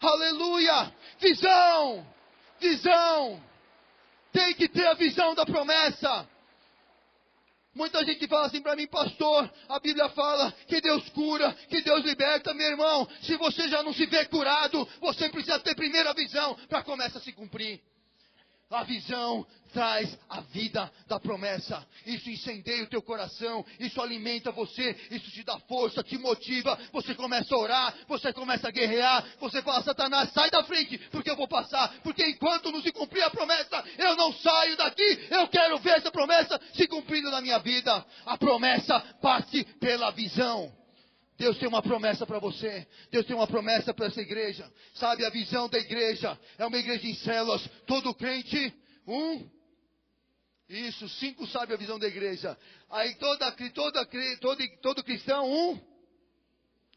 Aleluia! 0.01 0.91
Visão! 1.19 2.05
Visão! 2.59 3.41
Tem 4.31 4.53
que 4.55 4.67
ter 4.67 4.87
a 4.87 4.95
visão 4.95 5.35
da 5.35 5.45
promessa. 5.45 6.27
Muita 7.75 8.05
gente 8.05 8.27
fala 8.27 8.45
assim 8.45 8.61
para 8.61 8.75
mim, 8.75 8.85
pastor, 8.85 9.51
a 9.67 9.79
Bíblia 9.79 10.07
fala 10.09 10.51
que 10.67 10.79
Deus 10.79 11.09
cura, 11.09 11.51
que 11.67 11.81
Deus 11.81 12.03
liberta, 12.05 12.53
meu 12.53 12.67
irmão. 12.67 13.07
Se 13.23 13.35
você 13.35 13.67
já 13.67 13.81
não 13.81 13.93
se 13.93 14.05
vê 14.05 14.25
curado, 14.25 14.87
você 15.01 15.27
precisa 15.29 15.59
ter 15.59 15.73
primeira 15.73 16.13
visão 16.13 16.55
para 16.69 16.83
começar 16.83 17.17
a 17.17 17.21
se 17.21 17.31
cumprir. 17.31 17.81
A 18.73 18.83
visão 18.83 19.45
traz 19.71 20.17
a 20.27 20.41
vida 20.41 20.91
da 21.07 21.19
promessa. 21.19 21.85
Isso 22.05 22.29
incendeia 22.29 22.83
o 22.83 22.87
teu 22.87 23.01
coração, 23.01 23.63
isso 23.79 24.01
alimenta 24.01 24.51
você, 24.51 24.95
isso 25.11 25.29
te 25.31 25.43
dá 25.43 25.59
força, 25.59 26.03
te 26.03 26.17
motiva. 26.17 26.77
Você 26.91 27.13
começa 27.13 27.53
a 27.53 27.57
orar, 27.57 27.95
você 28.07 28.33
começa 28.33 28.67
a 28.67 28.71
guerrear, 28.71 29.25
você 29.39 29.61
fala: 29.61 29.83
Satanás, 29.83 30.31
sai 30.31 30.49
da 30.49 30.63
frente, 30.63 30.97
porque 31.11 31.29
eu 31.29 31.35
vou 31.35 31.47
passar. 31.47 31.93
Porque 32.01 32.25
enquanto 32.25 32.71
não 32.71 32.81
se 32.81 32.91
cumprir 32.91 33.21
a 33.21 33.29
promessa, 33.29 33.83
eu 33.97 34.15
não 34.15 34.33
saio 34.33 34.75
daqui. 34.75 35.27
Eu 35.29 35.47
quero 35.47 35.77
ver 35.77 35.97
essa 35.97 36.11
promessa 36.11 36.59
se 36.73 36.87
cumprindo 36.87 37.29
na 37.29 37.41
minha 37.41 37.59
vida. 37.59 38.03
A 38.25 38.37
promessa 38.37 38.99
parte 39.21 39.63
pela 39.79 40.11
visão. 40.11 40.82
Deus 41.37 41.57
tem 41.57 41.67
uma 41.67 41.81
promessa 41.81 42.25
para 42.25 42.39
você. 42.39 42.87
Deus 43.09 43.25
tem 43.25 43.35
uma 43.35 43.47
promessa 43.47 43.93
para 43.93 44.07
essa 44.07 44.21
igreja. 44.21 44.71
Sabe, 44.93 45.25
a 45.25 45.29
visão 45.29 45.67
da 45.67 45.77
igreja 45.77 46.39
é 46.57 46.65
uma 46.65 46.77
igreja 46.77 47.07
em 47.07 47.15
células. 47.15 47.67
Todo 47.85 48.13
crente, 48.13 48.73
um 49.07 49.49
isso, 50.73 51.07
cinco 51.09 51.45
sabe 51.47 51.73
a 51.73 51.77
visão 51.77 51.99
da 51.99 52.07
igreja. 52.07 52.57
Aí 52.89 53.13
toda, 53.15 53.51
toda, 53.51 54.05
todo, 54.39 54.77
todo 54.81 55.03
cristão, 55.03 55.49
um. 55.51 55.75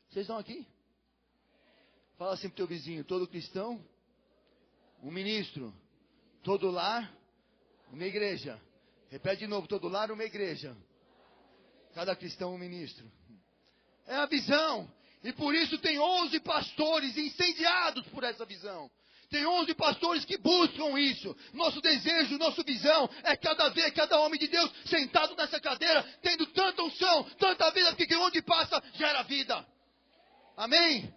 Vocês 0.08 0.24
estão 0.24 0.38
aqui? 0.38 0.66
Fala 2.16 2.34
assim 2.34 2.48
pro 2.48 2.56
teu 2.56 2.66
vizinho, 2.66 3.04
todo 3.04 3.28
cristão, 3.28 3.84
um 5.02 5.10
ministro. 5.10 5.74
Todo 6.42 6.70
lar, 6.70 7.12
uma 7.92 8.04
igreja. 8.04 8.60
Repete 9.10 9.40
de 9.40 9.46
novo, 9.46 9.66
todo 9.66 9.88
lar, 9.88 10.10
uma 10.10 10.24
igreja. 10.24 10.76
Cada 11.92 12.14
cristão, 12.14 12.54
um 12.54 12.58
ministro. 12.58 13.10
É 14.06 14.14
a 14.16 14.26
visão. 14.26 14.90
E 15.22 15.32
por 15.32 15.54
isso 15.54 15.78
tem 15.78 15.98
onze 15.98 16.38
pastores 16.40 17.16
incendiados 17.16 18.06
por 18.08 18.22
essa 18.22 18.44
visão. 18.44 18.90
Tem 19.28 19.44
11 19.44 19.74
pastores 19.74 20.24
que 20.24 20.38
buscam 20.38 20.98
isso. 20.98 21.36
Nosso 21.52 21.80
desejo, 21.80 22.38
nossa 22.38 22.62
visão 22.62 23.10
é 23.24 23.36
cada 23.36 23.68
vez, 23.70 23.92
cada 23.92 24.20
homem 24.20 24.38
de 24.38 24.46
Deus 24.46 24.70
sentado 24.84 25.34
nessa 25.34 25.60
cadeira, 25.60 26.02
tendo 26.22 26.46
tanta 26.46 26.82
unção, 26.82 27.24
tanta 27.38 27.70
vida, 27.72 27.94
porque 27.96 28.14
onde 28.14 28.40
passa 28.42 28.80
gera 28.94 29.22
vida. 29.24 29.66
Amém? 30.56 31.12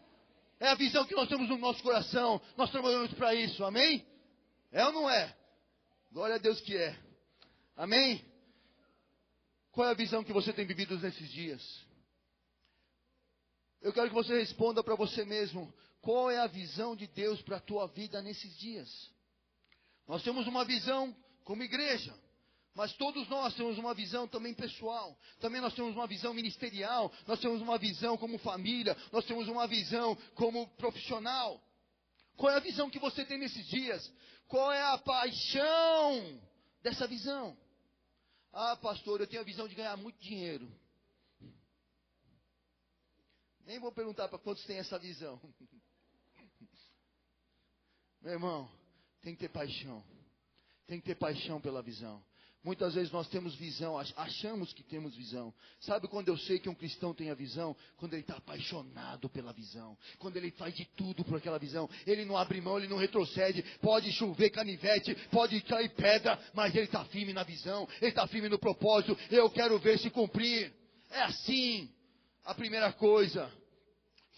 É 0.59 0.69
a 0.69 0.75
visão 0.75 1.05
que 1.05 1.15
nós 1.15 1.29
temos 1.29 1.47
no 1.47 1.57
nosso 1.57 1.83
coração. 1.83 2.41
Nós 2.57 2.71
trabalhamos 2.71 3.13
para 3.13 3.33
isso. 3.35 3.63
Amém? 3.63 4.05
É 4.71 4.83
ou 4.85 4.91
não 4.91 5.09
é? 5.09 5.35
Glória 6.11 6.35
a 6.35 6.39
Deus 6.39 6.59
que 6.61 6.75
é. 6.75 6.97
Amém? 7.77 8.25
Qual 9.71 9.87
é 9.87 9.91
a 9.91 9.95
visão 9.95 10.23
que 10.23 10.33
você 10.33 10.51
tem 10.51 10.65
vivido 10.65 10.97
nesses 10.97 11.29
dias? 11.31 11.88
Eu 13.81 13.93
quero 13.93 14.09
que 14.09 14.15
você 14.15 14.37
responda 14.37 14.83
para 14.83 14.95
você 14.95 15.23
mesmo. 15.23 15.73
Qual 16.01 16.29
é 16.29 16.37
a 16.39 16.47
visão 16.47 16.95
de 16.95 17.07
Deus 17.07 17.41
para 17.41 17.57
a 17.57 17.61
tua 17.61 17.87
vida 17.87 18.21
nesses 18.21 18.57
dias? 18.57 19.09
Nós 20.07 20.23
temos 20.23 20.47
uma 20.47 20.65
visão 20.65 21.15
como 21.43 21.63
igreja, 21.63 22.13
mas 22.73 22.93
todos 22.93 23.27
nós 23.27 23.53
temos 23.55 23.77
uma 23.77 23.93
visão 23.93 24.27
também 24.27 24.53
pessoal. 24.53 25.17
Também 25.39 25.61
nós 25.61 25.73
temos 25.73 25.95
uma 25.95 26.07
visão 26.07 26.33
ministerial, 26.33 27.11
nós 27.27 27.39
temos 27.39 27.61
uma 27.61 27.77
visão 27.77 28.17
como 28.17 28.37
família, 28.37 28.95
nós 29.11 29.25
temos 29.25 29.47
uma 29.47 29.67
visão 29.67 30.15
como 30.35 30.67
profissional. 30.77 31.61
Qual 32.37 32.51
é 32.51 32.57
a 32.57 32.61
visão 32.61 32.89
que 32.89 32.99
você 32.99 33.25
tem 33.25 33.37
nesses 33.37 33.67
dias? 33.67 34.11
Qual 34.47 34.71
é 34.71 34.81
a 34.81 34.97
paixão 34.97 36.41
dessa 36.81 37.05
visão? 37.05 37.57
Ah, 38.51 38.77
pastor, 38.77 39.19
eu 39.19 39.27
tenho 39.27 39.41
a 39.41 39.45
visão 39.45 39.67
de 39.67 39.75
ganhar 39.75 39.95
muito 39.97 40.19
dinheiro. 40.19 40.67
Nem 43.69 43.77
vou 43.77 43.91
perguntar 43.91 44.27
para 44.27 44.39
quantos 44.39 44.65
tem 44.65 44.77
essa 44.77 44.97
visão. 44.97 45.39
Meu 48.19 48.33
irmão, 48.33 48.67
tem 49.21 49.35
que 49.35 49.41
ter 49.41 49.49
paixão. 49.49 50.03
Tem 50.87 50.99
que 50.99 51.05
ter 51.05 51.13
paixão 51.13 51.61
pela 51.61 51.79
visão. 51.79 52.19
Muitas 52.63 52.95
vezes 52.95 53.11
nós 53.11 53.27
temos 53.27 53.53
visão, 53.53 53.95
achamos 54.17 54.73
que 54.73 54.81
temos 54.81 55.15
visão. 55.15 55.53
Sabe 55.81 56.07
quando 56.07 56.29
eu 56.29 56.37
sei 56.39 56.57
que 56.57 56.67
um 56.67 56.73
cristão 56.73 57.13
tem 57.13 57.29
a 57.29 57.35
visão? 57.35 57.77
Quando 57.97 58.15
ele 58.15 58.23
está 58.23 58.37
apaixonado 58.37 59.29
pela 59.29 59.53
visão. 59.53 59.95
Quando 60.17 60.37
ele 60.37 60.49
faz 60.49 60.73
de 60.73 60.85
tudo 60.97 61.23
por 61.23 61.37
aquela 61.37 61.59
visão. 61.59 61.87
Ele 62.07 62.25
não 62.25 62.35
abre 62.35 62.59
mão, 62.59 62.79
ele 62.79 62.87
não 62.87 62.97
retrocede. 62.97 63.61
Pode 63.81 64.11
chover 64.13 64.49
canivete, 64.49 65.13
pode 65.29 65.61
cair 65.61 65.89
pedra, 65.89 66.41
mas 66.55 66.73
ele 66.73 66.85
está 66.85 67.05
firme 67.05 67.33
na 67.33 67.43
visão. 67.43 67.87
Ele 68.01 68.09
está 68.09 68.25
firme 68.25 68.49
no 68.49 68.57
propósito. 68.57 69.15
Eu 69.29 69.47
quero 69.51 69.77
ver 69.77 69.99
se 69.99 70.09
cumprir. 70.09 70.73
É 71.11 71.21
assim. 71.21 71.87
A 72.45 72.55
primeira 72.55 72.91
coisa 72.91 73.58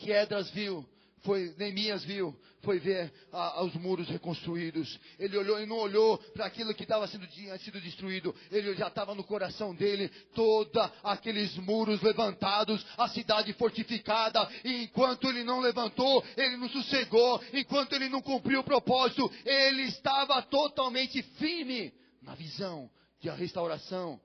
que 0.02 0.12
Edras 0.12 0.50
viu 0.52 0.86
foi 1.24 1.54
Neemias 1.58 2.04
viu, 2.04 2.36
foi 2.62 2.80
ver 2.80 3.12
ah, 3.32 3.64
os 3.64 3.74
muros 3.76 4.08
reconstruídos. 4.10 5.00
Ele 5.20 5.38
olhou 5.38 5.60
e 5.62 5.66
não 5.66 5.78
olhou 5.78 6.18
para 6.34 6.46
aquilo 6.46 6.74
que 6.74 6.84
estava 6.84 7.08
sendo 7.08 7.28
sido 7.60 7.80
destruído. 7.80 8.36
Ele 8.52 8.74
já 8.76 8.88
estava 8.88 9.14
no 9.14 9.24
coração 9.24 9.74
dele 9.74 10.10
todos 10.34 10.72
aqueles 11.04 11.56
muros 11.58 12.02
levantados, 12.02 12.86
a 12.98 13.08
cidade 13.08 13.54
fortificada. 13.54 14.48
E 14.64 14.84
enquanto 14.84 15.28
ele 15.28 15.44
não 15.44 15.60
levantou, 15.60 16.24
ele 16.36 16.58
não 16.58 16.70
sossegou. 16.70 17.42
Enquanto 17.54 17.94
ele 17.94 18.10
não 18.10 18.22
cumpriu 18.22 18.62
o 18.62 18.64
propósito, 18.64 19.32
ele 19.46 19.84
estava 19.84 20.42
totalmente 20.44 21.22
firme 21.22 21.94
na 22.22 22.36
visão 22.36 22.90
de 23.20 23.30
a 23.30 23.36
restauração. 23.36 24.20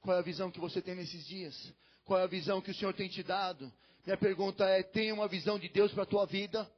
Qual 0.00 0.16
é 0.16 0.20
a 0.20 0.22
visão 0.22 0.50
que 0.50 0.60
você 0.60 0.80
tem 0.80 0.94
nesses 0.94 1.26
dias? 1.26 1.74
Qual 2.04 2.18
é 2.18 2.22
a 2.22 2.28
visão 2.28 2.60
que 2.60 2.70
o 2.70 2.74
Senhor 2.74 2.94
tem 2.94 3.08
te 3.08 3.22
dado? 3.22 3.70
Minha 4.06 4.16
pergunta 4.16 4.64
é: 4.64 4.84
tem 4.84 5.10
uma 5.10 5.26
visão 5.26 5.58
de 5.58 5.68
Deus 5.68 5.92
para 5.92 6.04
a 6.04 6.06
tua 6.06 6.24
vida? 6.24 6.70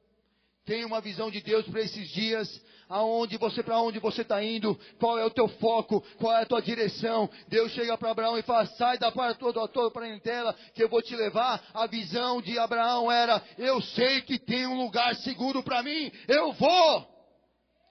Tem 0.65 0.83
uma 0.83 0.99
visão 0.99 1.29
de 1.29 1.41
Deus 1.41 1.65
para 1.67 1.81
esses 1.81 2.09
dias? 2.09 2.61
Aonde 2.87 3.37
você, 3.37 3.61
para 3.61 3.79
onde 3.79 3.99
você 3.99 4.23
está 4.23 4.43
indo? 4.43 4.79
Qual 4.99 5.17
é 5.17 5.23
o 5.23 5.29
teu 5.29 5.47
foco? 5.47 6.01
Qual 6.17 6.33
é 6.35 6.41
a 6.41 6.45
tua 6.45 6.59
direção? 6.59 7.29
Deus 7.47 7.71
chega 7.71 7.95
para 7.99 8.09
Abraão 8.09 8.35
e 8.35 8.41
fala: 8.41 8.65
sai 8.65 8.97
da 8.97 9.11
parte 9.11 9.37
toda, 9.37 9.67
toda 9.67 9.91
parentela 9.91 10.55
que 10.73 10.83
eu 10.83 10.89
vou 10.89 11.03
te 11.03 11.15
levar. 11.15 11.63
A 11.71 11.85
visão 11.85 12.41
de 12.41 12.57
Abraão 12.57 13.11
era: 13.11 13.43
eu 13.59 13.79
sei 13.79 14.21
que 14.21 14.39
tem 14.39 14.65
um 14.65 14.81
lugar 14.81 15.15
seguro 15.17 15.61
para 15.61 15.83
mim, 15.83 16.11
eu 16.27 16.51
vou. 16.53 17.07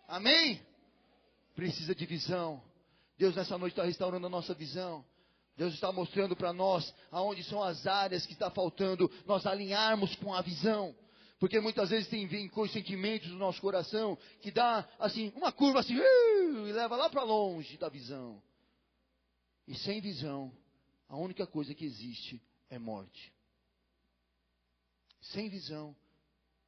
Amém? 0.09 0.61
Precisa 1.55 1.95
de 1.95 2.07
visão. 2.07 2.61
Deus 3.17 3.37
nessa 3.37 3.57
noite 3.57 3.73
está 3.73 3.85
restaurando 3.85 4.27
a 4.27 4.31
nossa 4.31 4.53
visão. 4.53 5.05
Deus 5.59 5.75
está 5.75 5.91
mostrando 5.91 6.37
para 6.37 6.53
nós 6.53 6.95
aonde 7.11 7.43
são 7.43 7.61
as 7.61 7.85
áreas 7.85 8.25
que 8.25 8.33
está 8.33 8.49
faltando 8.49 9.11
nós 9.27 9.45
alinharmos 9.45 10.15
com 10.15 10.33
a 10.33 10.41
visão. 10.41 10.95
Porque 11.41 11.59
muitas 11.59 11.91
vezes 11.91 12.09
tem 12.09 12.29
vem 12.29 12.49
com 12.49 12.67
sentimentos 12.69 13.29
no 13.29 13.39
nosso 13.39 13.61
coração 13.61 14.17
que 14.41 14.53
dá 14.53 14.89
assim, 15.01 15.33
uma 15.35 15.51
curva 15.51 15.81
assim, 15.81 15.99
uh, 15.99 16.69
e 16.69 16.73
leva 16.73 16.95
lá 16.95 17.11
para 17.11 17.25
longe 17.25 17.77
da 17.77 17.89
visão. 17.89 18.41
E 19.67 19.75
sem 19.75 20.01
visão, 20.01 20.53
a 21.09 21.17
única 21.17 21.45
coisa 21.45 21.75
que 21.75 21.85
existe 21.85 22.41
é 22.71 22.79
morte. 22.79 23.33
Sem 25.21 25.49
visão 25.49 25.95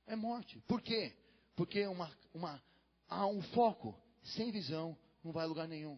é 0.04 0.16
morte. 0.16 0.60
Por 0.66 0.82
quê? 0.82 1.14
Porque 1.54 1.86
uma, 1.86 2.10
uma, 2.34 2.60
há 3.08 3.24
um 3.24 3.40
foco. 3.40 3.96
Sem 4.34 4.50
visão 4.50 4.98
não 5.22 5.30
vai 5.30 5.44
a 5.44 5.48
lugar 5.48 5.68
nenhum. 5.68 5.96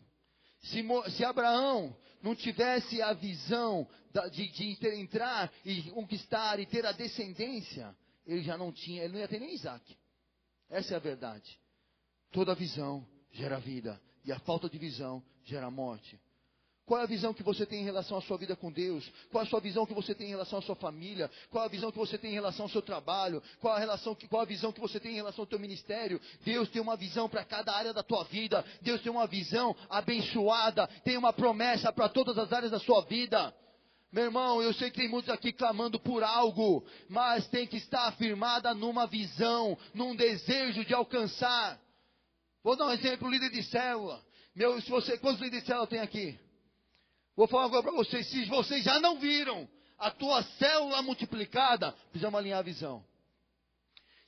Se, 0.62 0.84
se 1.16 1.24
Abraão 1.24 1.96
não 2.22 2.34
tivesse 2.34 3.02
a 3.02 3.12
visão 3.12 3.88
de, 4.30 4.48
de 4.48 4.88
entrar 4.88 5.52
e 5.64 5.90
conquistar 5.90 6.60
e 6.60 6.66
ter 6.66 6.86
a 6.86 6.92
descendência, 6.92 7.94
ele 8.26 8.42
já 8.42 8.56
não 8.56 8.72
tinha, 8.72 9.02
ele 9.02 9.14
não 9.14 9.20
ia 9.20 9.28
ter 9.28 9.40
nem 9.40 9.54
Isaac. 9.54 9.96
Essa 10.70 10.94
é 10.94 10.96
a 10.96 11.00
verdade. 11.00 11.58
Toda 12.30 12.54
visão 12.54 13.06
gera 13.32 13.58
vida, 13.58 14.00
e 14.24 14.32
a 14.32 14.38
falta 14.40 14.68
de 14.68 14.78
visão 14.78 15.22
gera 15.44 15.70
morte. 15.70 16.18
Qual 16.92 17.00
é 17.00 17.04
a 17.04 17.06
visão 17.06 17.32
que 17.32 17.42
você 17.42 17.64
tem 17.64 17.80
em 17.80 17.84
relação 17.84 18.18
à 18.18 18.20
sua 18.20 18.36
vida 18.36 18.54
com 18.54 18.70
Deus? 18.70 19.10
Qual 19.30 19.42
é 19.42 19.46
a 19.46 19.48
sua 19.48 19.60
visão 19.60 19.86
que 19.86 19.94
você 19.94 20.14
tem 20.14 20.26
em 20.26 20.30
relação 20.32 20.58
à 20.58 20.62
sua 20.62 20.76
família? 20.76 21.30
Qual 21.50 21.64
é 21.64 21.66
a 21.66 21.70
visão 21.70 21.90
que 21.90 21.96
você 21.96 22.18
tem 22.18 22.32
em 22.32 22.34
relação 22.34 22.66
ao 22.66 22.68
seu 22.68 22.82
trabalho? 22.82 23.42
Qual 23.62 23.72
é 23.72 23.78
a, 23.78 23.80
relação, 23.80 24.14
qual 24.28 24.42
é 24.42 24.44
a 24.44 24.48
visão 24.48 24.70
que 24.70 24.78
você 24.78 25.00
tem 25.00 25.12
em 25.12 25.14
relação 25.14 25.40
ao 25.40 25.46
teu 25.46 25.58
ministério? 25.58 26.20
Deus 26.44 26.68
tem 26.68 26.82
uma 26.82 26.94
visão 26.94 27.30
para 27.30 27.46
cada 27.46 27.74
área 27.74 27.94
da 27.94 28.02
tua 28.02 28.24
vida. 28.24 28.62
Deus 28.82 29.00
tem 29.00 29.10
uma 29.10 29.26
visão 29.26 29.74
abençoada. 29.88 30.86
Tem 31.02 31.16
uma 31.16 31.32
promessa 31.32 31.90
para 31.90 32.10
todas 32.10 32.36
as 32.36 32.52
áreas 32.52 32.70
da 32.70 32.78
sua 32.78 33.00
vida. 33.06 33.56
Meu 34.12 34.24
irmão, 34.24 34.60
eu 34.60 34.74
sei 34.74 34.90
que 34.90 35.00
tem 35.00 35.08
muitos 35.08 35.30
aqui 35.30 35.50
clamando 35.50 35.98
por 35.98 36.22
algo, 36.22 36.84
mas 37.08 37.48
tem 37.48 37.66
que 37.66 37.78
estar 37.78 38.06
afirmada 38.08 38.74
numa 38.74 39.06
visão, 39.06 39.78
num 39.94 40.14
desejo 40.14 40.84
de 40.84 40.92
alcançar. 40.92 41.80
Vou 42.62 42.76
dar 42.76 42.88
um 42.88 42.92
exemplo, 42.92 43.30
líder 43.30 43.48
de 43.48 43.62
célula. 43.62 44.22
Meu, 44.54 44.78
se 44.82 44.90
você, 44.90 45.16
quantos 45.16 45.40
líderes 45.40 45.62
de 45.62 45.68
célula 45.68 45.86
tem 45.86 45.98
aqui? 45.98 46.38
Vou 47.36 47.48
falar 47.48 47.64
agora 47.64 47.82
para 47.82 47.92
vocês, 47.92 48.26
se 48.28 48.44
vocês 48.46 48.84
já 48.84 49.00
não 49.00 49.18
viram 49.18 49.68
a 49.98 50.10
tua 50.10 50.42
célula 50.42 51.00
multiplicada, 51.02 51.92
precisamos 52.10 52.38
alinhar 52.38 52.58
a 52.58 52.62
visão. 52.62 53.04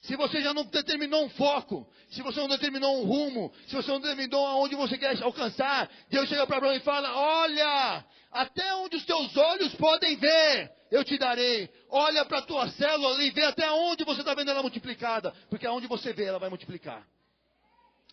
Se 0.00 0.16
você 0.16 0.42
já 0.42 0.52
não 0.52 0.64
determinou 0.64 1.25
um 1.25 1.30
foco, 1.30 1.90
se 2.11 2.20
você 2.23 2.38
não 2.38 2.49
determinou 2.49 3.00
um 3.00 3.06
rumo, 3.06 3.52
se 3.66 3.75
você 3.75 3.90
não 3.90 4.00
determinou 4.00 4.46
aonde 4.46 4.75
você 4.75 4.99
quer 4.99 5.20
alcançar, 5.23 5.90
Deus 6.11 6.28
chega 6.28 6.46
para 6.46 6.58
Abraão 6.58 6.75
e 6.75 6.80
fala: 6.80 7.11
Olha, 7.16 8.04
até 8.30 8.75
onde 8.75 8.96
os 8.96 9.04
teus 9.06 9.34
olhos 9.34 9.75
podem 9.76 10.16
ver, 10.16 10.70
eu 10.90 11.02
te 11.04 11.16
darei. 11.16 11.70
Olha 11.88 12.23
para 12.26 12.38
a 12.38 12.42
tua 12.42 12.68
célula 12.68 13.23
e 13.23 13.30
vê 13.30 13.44
até 13.44 13.70
onde 13.70 14.04
você 14.04 14.20
está 14.20 14.34
vendo 14.34 14.50
ela 14.50 14.61
multiplicada, 14.61 15.32
porque 15.49 15.66
aonde 15.66 15.87
você 15.87 16.12
vê, 16.12 16.25
ela 16.25 16.38
vai 16.38 16.50
multiplicar. 16.50 17.06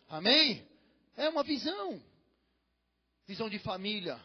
Amém? 0.07 0.65
É 1.17 1.27
uma 1.27 1.43
visão. 1.43 2.01
Visão 3.27 3.49
de 3.49 3.59
família. 3.59 4.17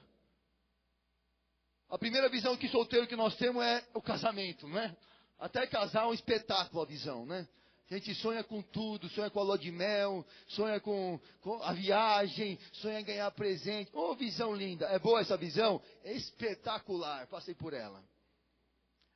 A 1.88 1.98
primeira 1.98 2.28
visão 2.28 2.56
que 2.56 2.68
solteiro 2.68 3.06
que 3.06 3.16
nós 3.16 3.36
temos 3.36 3.62
é 3.62 3.84
o 3.94 4.02
casamento, 4.02 4.66
né? 4.68 4.96
Até 5.38 5.66
casar 5.66 6.04
é 6.04 6.06
um 6.06 6.14
espetáculo 6.14 6.82
a 6.82 6.86
visão, 6.86 7.24
né? 7.24 7.46
A 7.88 7.94
gente 7.94 8.12
sonha 8.16 8.42
com 8.42 8.60
tudo, 8.60 9.08
sonha 9.10 9.30
com 9.30 9.38
a 9.38 9.44
lua 9.44 9.58
de 9.58 9.70
mel, 9.70 10.26
sonha 10.48 10.80
com, 10.80 11.20
com 11.40 11.62
a 11.62 11.72
viagem, 11.72 12.58
sonha 12.72 12.98
em 12.98 13.04
ganhar 13.04 13.30
presente. 13.30 13.90
Ô, 13.94 14.10
oh, 14.10 14.14
visão 14.16 14.52
linda! 14.52 14.86
É 14.86 14.98
boa 14.98 15.20
essa 15.20 15.36
visão? 15.36 15.80
É 16.02 16.12
espetacular, 16.12 17.28
passei 17.28 17.54
por 17.54 17.72
ela. 17.72 18.02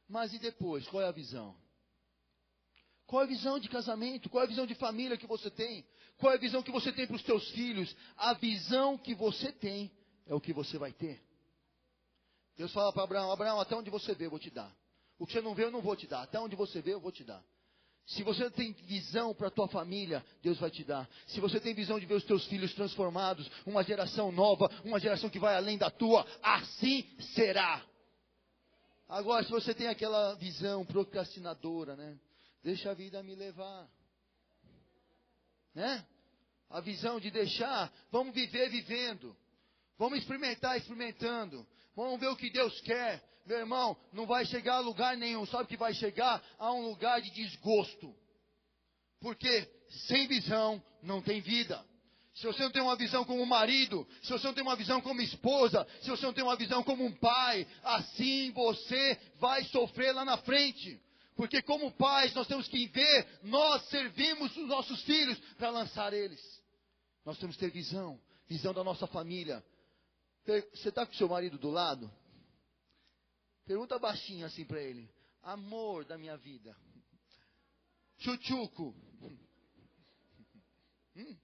Mas 0.09 0.33
e 0.33 0.39
depois, 0.39 0.87
qual 0.87 1.03
é 1.03 1.09
a 1.09 1.12
visão? 1.12 1.57
Qual 3.07 3.23
é 3.23 3.25
a 3.25 3.29
visão 3.29 3.59
de 3.59 3.69
casamento? 3.69 4.31
Qual 4.31 4.41
é 4.41 4.45
a 4.45 4.49
visão 4.49 4.67
de 4.67 4.77
família 4.77 5.17
que 5.17 5.27
você 5.27 5.50
tem? 5.50 5.85
Qual 6.17 6.33
é 6.33 6.37
a 6.37 6.41
visão 6.41 6.62
que 6.62 6.71
você 6.71 6.93
tem 6.93 7.09
para 7.09 7.17
os 7.17 7.23
seus 7.23 7.50
filhos? 7.50 7.97
A 8.17 8.35
visão 8.35 8.97
que 8.97 9.17
você 9.17 9.50
tem 9.50 9.91
é 10.29 10.35
o 10.35 10.41
que 10.41 10.53
você 10.53 10.79
vai 10.79 10.93
ter. 10.93 11.21
Deus 12.61 12.75
fala 12.75 12.93
para 12.93 13.05
Abraão: 13.05 13.33
Abraão, 13.33 13.59
até 13.59 13.75
onde 13.75 13.88
você 13.88 14.14
vê, 14.14 14.26
eu 14.26 14.31
vou 14.31 14.38
te 14.38 14.50
dar. 14.50 14.71
O 15.19 15.26
que 15.26 15.33
você 15.33 15.40
não 15.40 15.55
vê, 15.55 15.64
eu 15.64 15.71
não 15.71 15.81
vou 15.81 15.97
te 15.97 16.07
dar. 16.07 16.25
Até 16.25 16.38
onde 16.38 16.55
você 16.55 16.83
vê, 16.83 16.93
eu 16.93 17.00
vou 17.00 17.11
te 17.11 17.25
dar. 17.25 17.43
Se 18.05 18.23
você 18.23 18.50
tem 18.50 18.73
visão 18.73 19.35
para 19.35 19.49
a 19.49 19.50
tua 19.50 19.67
família, 19.67 20.23
Deus 20.43 20.59
vai 20.59 20.71
te 20.71 20.85
dar. 20.85 21.09
Se 21.26 21.40
você 21.40 21.59
tem 21.59 21.73
visão 21.73 21.99
de 21.99 22.05
ver 22.05 22.17
os 22.17 22.25
teus 22.25 22.45
filhos 22.49 22.75
transformados, 22.75 23.50
uma 23.64 23.83
geração 23.83 24.31
nova, 24.31 24.71
uma 24.85 25.00
geração 25.00 25.31
que 25.31 25.38
vai 25.38 25.57
além 25.57 25.79
da 25.79 25.90
tua, 25.90 26.26
assim 26.43 27.09
será. 27.35 27.83
Agora, 29.09 29.43
se 29.43 29.50
você 29.50 29.73
tem 29.73 29.87
aquela 29.87 30.35
visão 30.35 30.85
procrastinadora, 30.85 31.97
né? 31.97 32.19
Deixa 32.62 32.90
a 32.90 32.95
vida 32.95 33.23
me 33.23 33.35
levar. 33.35 33.88
Né? 35.75 36.07
A 36.69 36.81
visão 36.83 37.19
de 37.19 37.31
deixar, 37.31 37.90
vamos 38.11 38.35
viver 38.35 38.69
vivendo. 38.69 39.35
Vamos 40.00 40.21
experimentar 40.21 40.78
experimentando. 40.78 41.66
Vamos 41.95 42.19
ver 42.19 42.28
o 42.28 42.37
que 42.37 42.49
Deus 42.49 42.80
quer. 42.80 43.23
Meu 43.45 43.59
irmão, 43.59 43.95
não 44.14 44.25
vai 44.25 44.47
chegar 44.47 44.76
a 44.76 44.80
lugar 44.80 45.14
nenhum. 45.14 45.45
Sabe 45.45 45.69
que 45.69 45.76
vai 45.76 45.92
chegar 45.92 46.42
a 46.59 46.73
um 46.73 46.87
lugar 46.87 47.21
de 47.21 47.28
desgosto. 47.28 48.16
Porque 49.21 49.69
sem 50.09 50.26
visão 50.26 50.83
não 51.02 51.21
tem 51.21 51.42
vida. 51.42 51.85
Se 52.35 52.47
você 52.47 52.62
não 52.62 52.71
tem 52.71 52.80
uma 52.80 52.97
visão 52.97 53.26
como 53.26 53.45
marido, 53.45 54.09
se 54.23 54.33
você 54.33 54.47
não 54.47 54.54
tem 54.54 54.62
uma 54.62 54.75
visão 54.75 55.02
como 55.02 55.21
esposa, 55.21 55.87
se 56.00 56.09
você 56.09 56.25
não 56.25 56.33
tem 56.33 56.45
uma 56.45 56.57
visão 56.57 56.83
como 56.83 57.04
um 57.04 57.12
pai, 57.12 57.66
assim 57.83 58.50
você 58.52 59.21
vai 59.38 59.64
sofrer 59.64 60.14
lá 60.14 60.25
na 60.25 60.38
frente. 60.38 60.99
Porque 61.37 61.61
como 61.61 61.92
pais, 61.92 62.33
nós 62.33 62.47
temos 62.47 62.66
que 62.69 62.87
ver, 62.87 63.28
nós 63.42 63.87
servimos 63.90 64.57
os 64.57 64.66
nossos 64.66 65.02
filhos 65.02 65.38
para 65.59 65.69
lançar 65.69 66.14
eles. 66.14 66.40
Nós 67.23 67.37
temos 67.37 67.57
que 67.57 67.61
ter 67.61 67.71
visão, 67.71 68.19
visão 68.49 68.73
da 68.73 68.83
nossa 68.83 69.07
família. 69.07 69.62
Você 70.44 70.88
está 70.88 71.06
com 71.06 71.12
seu 71.14 71.28
marido 71.28 71.59
do 71.59 71.70
lado? 71.70 72.11
Pergunta 73.64 73.99
baixinho 73.99 74.47
assim 74.47 74.64
para 74.64 74.80
ele: 74.80 75.09
Amor 75.42 76.04
da 76.04 76.18
minha 76.18 76.37
vida. 76.37 76.76
Chuchuco. 78.18 78.94
Hum? 81.16 81.37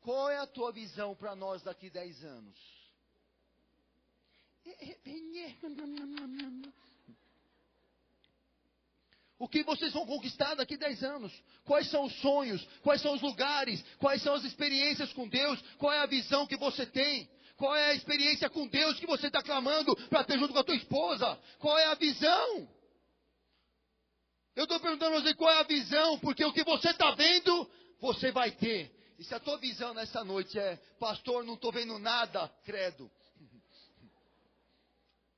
Qual 0.00 0.30
é 0.30 0.38
a 0.38 0.46
tua 0.46 0.70
visão 0.70 1.16
para 1.16 1.34
nós 1.34 1.64
daqui 1.64 1.90
10 1.90 2.24
anos? 2.24 2.56
O 9.38 9.48
que 9.48 9.62
vocês 9.62 9.92
vão 9.92 10.04
conquistar 10.04 10.56
daqui 10.56 10.76
10 10.76 11.04
anos? 11.04 11.32
Quais 11.64 11.88
são 11.90 12.04
os 12.04 12.20
sonhos? 12.20 12.66
Quais 12.82 13.00
são 13.00 13.14
os 13.14 13.22
lugares? 13.22 13.84
Quais 13.98 14.20
são 14.20 14.34
as 14.34 14.44
experiências 14.44 15.12
com 15.12 15.28
Deus? 15.28 15.62
Qual 15.78 15.92
é 15.92 16.00
a 16.00 16.06
visão 16.06 16.46
que 16.46 16.56
você 16.56 16.84
tem? 16.84 17.30
Qual 17.58 17.74
é 17.74 17.90
a 17.90 17.94
experiência 17.94 18.48
com 18.48 18.68
Deus 18.68 19.00
que 19.00 19.06
você 19.06 19.26
está 19.26 19.42
clamando 19.42 19.94
para 20.08 20.22
ter 20.22 20.38
junto 20.38 20.52
com 20.52 20.60
a 20.60 20.64
tua 20.64 20.76
esposa? 20.76 21.36
Qual 21.58 21.76
é 21.76 21.86
a 21.86 21.94
visão? 21.96 22.68
Eu 24.54 24.62
estou 24.62 24.78
perguntando 24.78 25.16
a 25.16 25.20
você 25.20 25.34
qual 25.34 25.52
é 25.52 25.58
a 25.58 25.64
visão, 25.64 26.20
porque 26.20 26.44
o 26.44 26.52
que 26.52 26.62
você 26.62 26.90
está 26.90 27.10
vendo, 27.16 27.68
você 28.00 28.30
vai 28.30 28.52
ter. 28.52 28.94
E 29.18 29.24
se 29.24 29.34
a 29.34 29.40
tua 29.40 29.58
visão 29.58 29.92
nessa 29.92 30.22
noite 30.22 30.56
é, 30.56 30.76
pastor, 31.00 31.44
não 31.44 31.54
estou 31.54 31.72
vendo 31.72 31.98
nada, 31.98 32.48
credo. 32.64 33.10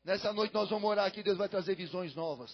Nessa 0.04 0.30
noite 0.34 0.52
nós 0.52 0.68
vamos 0.68 0.90
orar 0.90 1.06
aqui, 1.06 1.22
Deus 1.22 1.38
vai 1.38 1.48
trazer 1.48 1.74
visões 1.74 2.14
novas. 2.14 2.52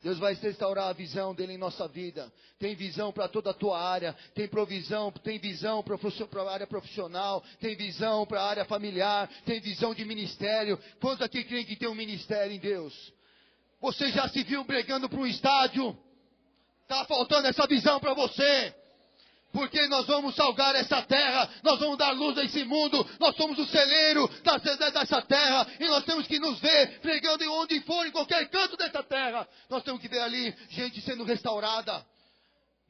Deus 0.00 0.18
vai 0.18 0.32
restaurar 0.34 0.88
a 0.88 0.92
visão 0.92 1.34
dele 1.34 1.54
em 1.54 1.58
nossa 1.58 1.88
vida. 1.88 2.32
Tem 2.58 2.74
visão 2.76 3.12
para 3.12 3.28
toda 3.28 3.50
a 3.50 3.54
tua 3.54 3.80
área, 3.80 4.14
tem 4.34 4.46
provisão, 4.46 5.10
tem 5.10 5.38
visão 5.38 5.82
para 5.82 6.42
a 6.42 6.52
área 6.52 6.66
profissional, 6.66 7.42
tem 7.60 7.74
visão 7.74 8.24
para 8.24 8.40
a 8.40 8.48
área 8.48 8.64
familiar, 8.64 9.28
tem 9.44 9.60
visão 9.60 9.92
de 9.92 10.04
ministério. 10.04 10.78
Quantos 11.00 11.22
aqui 11.22 11.42
creem 11.42 11.64
que 11.64 11.74
tem 11.74 11.88
um 11.88 11.96
ministério 11.96 12.52
em 12.52 12.60
Deus? 12.60 13.12
Você 13.80 14.10
já 14.10 14.28
se 14.28 14.42
viu 14.44 14.62
bregando 14.64 15.08
para 15.08 15.18
um 15.18 15.26
estádio? 15.26 15.96
Está 16.82 17.04
faltando 17.04 17.48
essa 17.48 17.66
visão 17.66 17.98
para 17.98 18.14
você 18.14 18.74
porque 19.52 19.86
nós 19.88 20.06
vamos 20.06 20.34
salgar 20.34 20.74
essa 20.76 21.02
terra, 21.02 21.48
nós 21.62 21.78
vamos 21.78 21.98
dar 21.98 22.12
luz 22.12 22.36
a 22.38 22.44
esse 22.44 22.64
mundo, 22.64 23.06
nós 23.18 23.34
somos 23.36 23.58
o 23.58 23.66
celeiro 23.66 24.28
dessa 24.90 25.22
terra, 25.22 25.66
e 25.80 25.86
nós 25.86 26.04
temos 26.04 26.26
que 26.26 26.38
nos 26.38 26.58
ver 26.60 27.00
pregando 27.00 27.44
em 27.44 27.48
onde 27.48 27.80
for, 27.80 28.06
em 28.06 28.10
qualquer 28.10 28.48
canto 28.48 28.76
dessa 28.76 29.02
terra. 29.02 29.48
Nós 29.68 29.82
temos 29.82 30.00
que 30.00 30.08
ver 30.08 30.20
ali 30.20 30.54
gente 30.70 31.00
sendo 31.00 31.24
restaurada. 31.24 32.04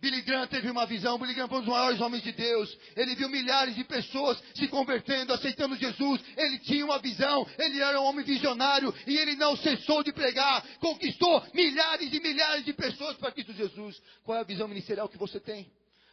Billy 0.01 0.23
Graham 0.23 0.47
teve 0.47 0.71
uma 0.71 0.87
visão, 0.87 1.18
Billy 1.18 1.35
Graham 1.35 1.49
foi 1.49 1.59
um 1.59 1.62
dos 1.62 1.71
maiores 1.71 2.01
homens 2.01 2.23
de 2.23 2.31
Deus. 2.31 2.77
Ele 2.94 3.16
viu 3.16 3.29
milhares 3.29 3.75
de 3.75 3.83
pessoas 3.83 4.40
se 4.55 4.68
convertendo, 4.68 5.33
aceitando 5.33 5.75
Jesus. 5.77 6.21
Ele 6.37 6.59
tinha 6.61 6.85
uma 6.85 7.01
visão, 7.01 7.44
ele 7.59 7.81
era 7.81 8.01
um 8.01 8.05
homem 8.05 8.25
visionário 8.25 8.94
e 9.09 9.16
ele 9.16 9.35
não 9.35 9.57
cessou 9.57 10.05
de 10.05 10.12
pregar. 10.12 10.64
Conquistou 10.79 11.44
milhares 11.53 12.12
e 12.12 12.21
milhares 12.21 12.64
de 12.64 12.73
pessoas 12.73 13.16
para 13.16 13.33
Cristo 13.33 13.53
Jesus. 13.53 14.01
Qual 14.23 14.38
é 14.38 14.40
a 14.40 14.44
visão 14.44 14.68
ministerial 14.68 15.09
que 15.09 15.18
você 15.18 15.40
tem? 15.40 15.68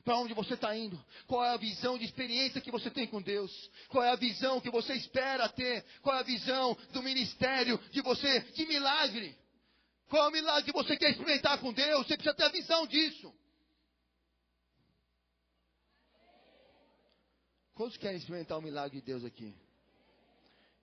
Para 0.06 0.18
onde 0.20 0.36
você 0.36 0.54
está 0.54 0.78
indo, 0.78 1.04
qual 1.26 1.44
é 1.44 1.50
a 1.50 1.58
visão 1.58 1.98
de 1.98 2.06
experiência 2.06 2.62
que 2.62 2.70
você 2.70 2.92
tem 2.92 3.08
com 3.08 3.20
Deus, 3.20 3.52
qual 3.90 4.04
é 4.04 4.12
a 4.12 4.16
visão 4.16 4.62
que 4.62 4.70
você 4.70 4.94
espera 4.94 5.50
ter, 5.50 5.84
qual 6.04 6.16
é 6.16 6.20
a 6.20 6.24
visão 6.24 6.78
do 6.94 7.02
ministério 7.02 7.80
de 7.92 8.02
você, 8.02 8.40
de 8.52 8.68
milagre, 8.68 9.36
qual 10.08 10.26
é 10.26 10.30
o 10.30 10.32
milagre 10.32 10.72
que 10.72 10.78
você 10.78 10.96
quer 10.96 11.10
experimentar 11.10 11.60
com 11.60 11.74
Deus, 11.74 12.06
você 12.06 12.16
precisa 12.16 12.36
ter 12.36 12.44
a 12.44 12.50
visão 12.50 12.86
disso. 12.86 13.34
Quantos 17.74 17.98
querem 17.98 18.18
experimentar 18.18 18.60
o 18.60 18.62
milagre 18.62 19.00
de 19.00 19.06
Deus 19.06 19.26
aqui? 19.26 19.54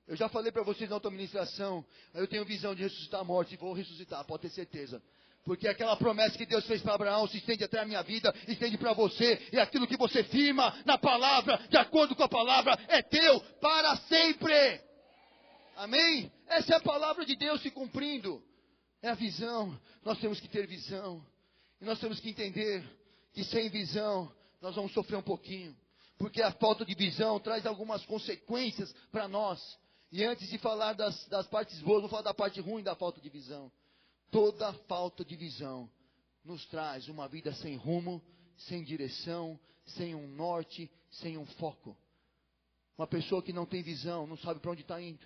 Eu 0.04 0.16
já 0.16 0.28
falei 0.28 0.50
para 0.50 0.64
vocês 0.64 0.90
na 0.90 0.96
outra 0.96 1.12
ministração, 1.12 1.86
eu 2.12 2.26
tenho 2.26 2.44
visão 2.44 2.74
de 2.74 2.82
ressuscitar 2.82 3.20
a 3.20 3.24
morte 3.24 3.54
e 3.54 3.56
vou 3.56 3.72
ressuscitar, 3.72 4.24
pode 4.24 4.42
ter 4.42 4.50
certeza. 4.50 5.00
Porque 5.44 5.66
aquela 5.66 5.96
promessa 5.96 6.38
que 6.38 6.46
Deus 6.46 6.64
fez 6.66 6.80
para 6.82 6.94
Abraão 6.94 7.26
se 7.26 7.38
estende 7.38 7.64
até 7.64 7.80
a 7.80 7.84
minha 7.84 8.02
vida, 8.02 8.32
estende 8.46 8.78
para 8.78 8.92
você, 8.92 9.40
e 9.52 9.58
aquilo 9.58 9.88
que 9.88 9.96
você 9.96 10.22
firma 10.24 10.72
na 10.84 10.96
palavra, 10.96 11.58
de 11.68 11.76
acordo 11.76 12.14
com 12.14 12.22
a 12.22 12.28
palavra, 12.28 12.78
é 12.88 13.02
teu 13.02 13.40
para 13.60 13.96
sempre. 14.08 14.80
Amém? 15.76 16.30
Essa 16.46 16.74
é 16.74 16.76
a 16.76 16.80
palavra 16.80 17.24
de 17.24 17.34
Deus 17.34 17.60
se 17.60 17.70
cumprindo. 17.70 18.42
É 19.02 19.08
a 19.08 19.14
visão. 19.14 19.76
Nós 20.04 20.18
temos 20.18 20.38
que 20.38 20.48
ter 20.48 20.66
visão. 20.66 21.24
E 21.80 21.84
nós 21.84 21.98
temos 21.98 22.20
que 22.20 22.30
entender 22.30 22.84
que 23.32 23.42
sem 23.42 23.68
visão 23.68 24.32
nós 24.60 24.76
vamos 24.76 24.92
sofrer 24.92 25.16
um 25.16 25.22
pouquinho. 25.22 25.76
Porque 26.18 26.40
a 26.40 26.52
falta 26.52 26.84
de 26.84 26.94
visão 26.94 27.40
traz 27.40 27.66
algumas 27.66 28.04
consequências 28.06 28.94
para 29.10 29.26
nós. 29.26 29.60
E 30.12 30.22
antes 30.22 30.48
de 30.48 30.58
falar 30.58 30.92
das, 30.92 31.26
das 31.26 31.48
partes 31.48 31.80
boas, 31.80 32.02
vou 32.02 32.10
falar 32.10 32.22
da 32.22 32.34
parte 32.34 32.60
ruim 32.60 32.82
da 32.82 32.94
falta 32.94 33.20
de 33.20 33.28
visão. 33.28 33.72
Toda 34.32 34.72
falta 34.88 35.22
de 35.22 35.36
visão 35.36 35.90
nos 36.42 36.64
traz 36.66 37.06
uma 37.06 37.28
vida 37.28 37.52
sem 37.54 37.76
rumo, 37.76 38.22
sem 38.56 38.82
direção, 38.82 39.60
sem 39.84 40.14
um 40.14 40.26
norte, 40.26 40.90
sem 41.10 41.36
um 41.36 41.44
foco. 41.44 41.94
Uma 42.96 43.06
pessoa 43.06 43.42
que 43.42 43.52
não 43.52 43.66
tem 43.66 43.82
visão, 43.82 44.26
não 44.26 44.38
sabe 44.38 44.58
para 44.58 44.70
onde 44.70 44.80
está 44.80 45.00
indo. 45.02 45.24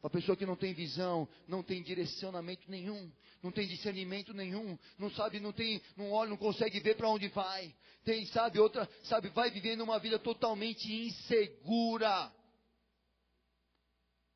Uma 0.00 0.08
pessoa 0.08 0.36
que 0.36 0.46
não 0.46 0.54
tem 0.54 0.72
visão, 0.72 1.28
não 1.48 1.60
tem 1.60 1.82
direcionamento 1.82 2.70
nenhum, 2.70 3.10
não 3.42 3.50
tem 3.50 3.66
discernimento 3.66 4.32
nenhum, 4.32 4.78
não 4.96 5.10
sabe, 5.10 5.40
não 5.40 5.52
tem, 5.52 5.82
não 5.96 6.12
olha, 6.12 6.30
não 6.30 6.36
consegue 6.36 6.78
ver 6.78 6.96
para 6.96 7.08
onde 7.08 7.26
vai. 7.28 7.74
Tem, 8.04 8.24
sabe, 8.26 8.60
outra, 8.60 8.88
sabe, 9.02 9.28
vai 9.30 9.50
vivendo 9.50 9.80
uma 9.80 9.98
vida 9.98 10.20
totalmente 10.20 10.90
insegura. 10.90 12.32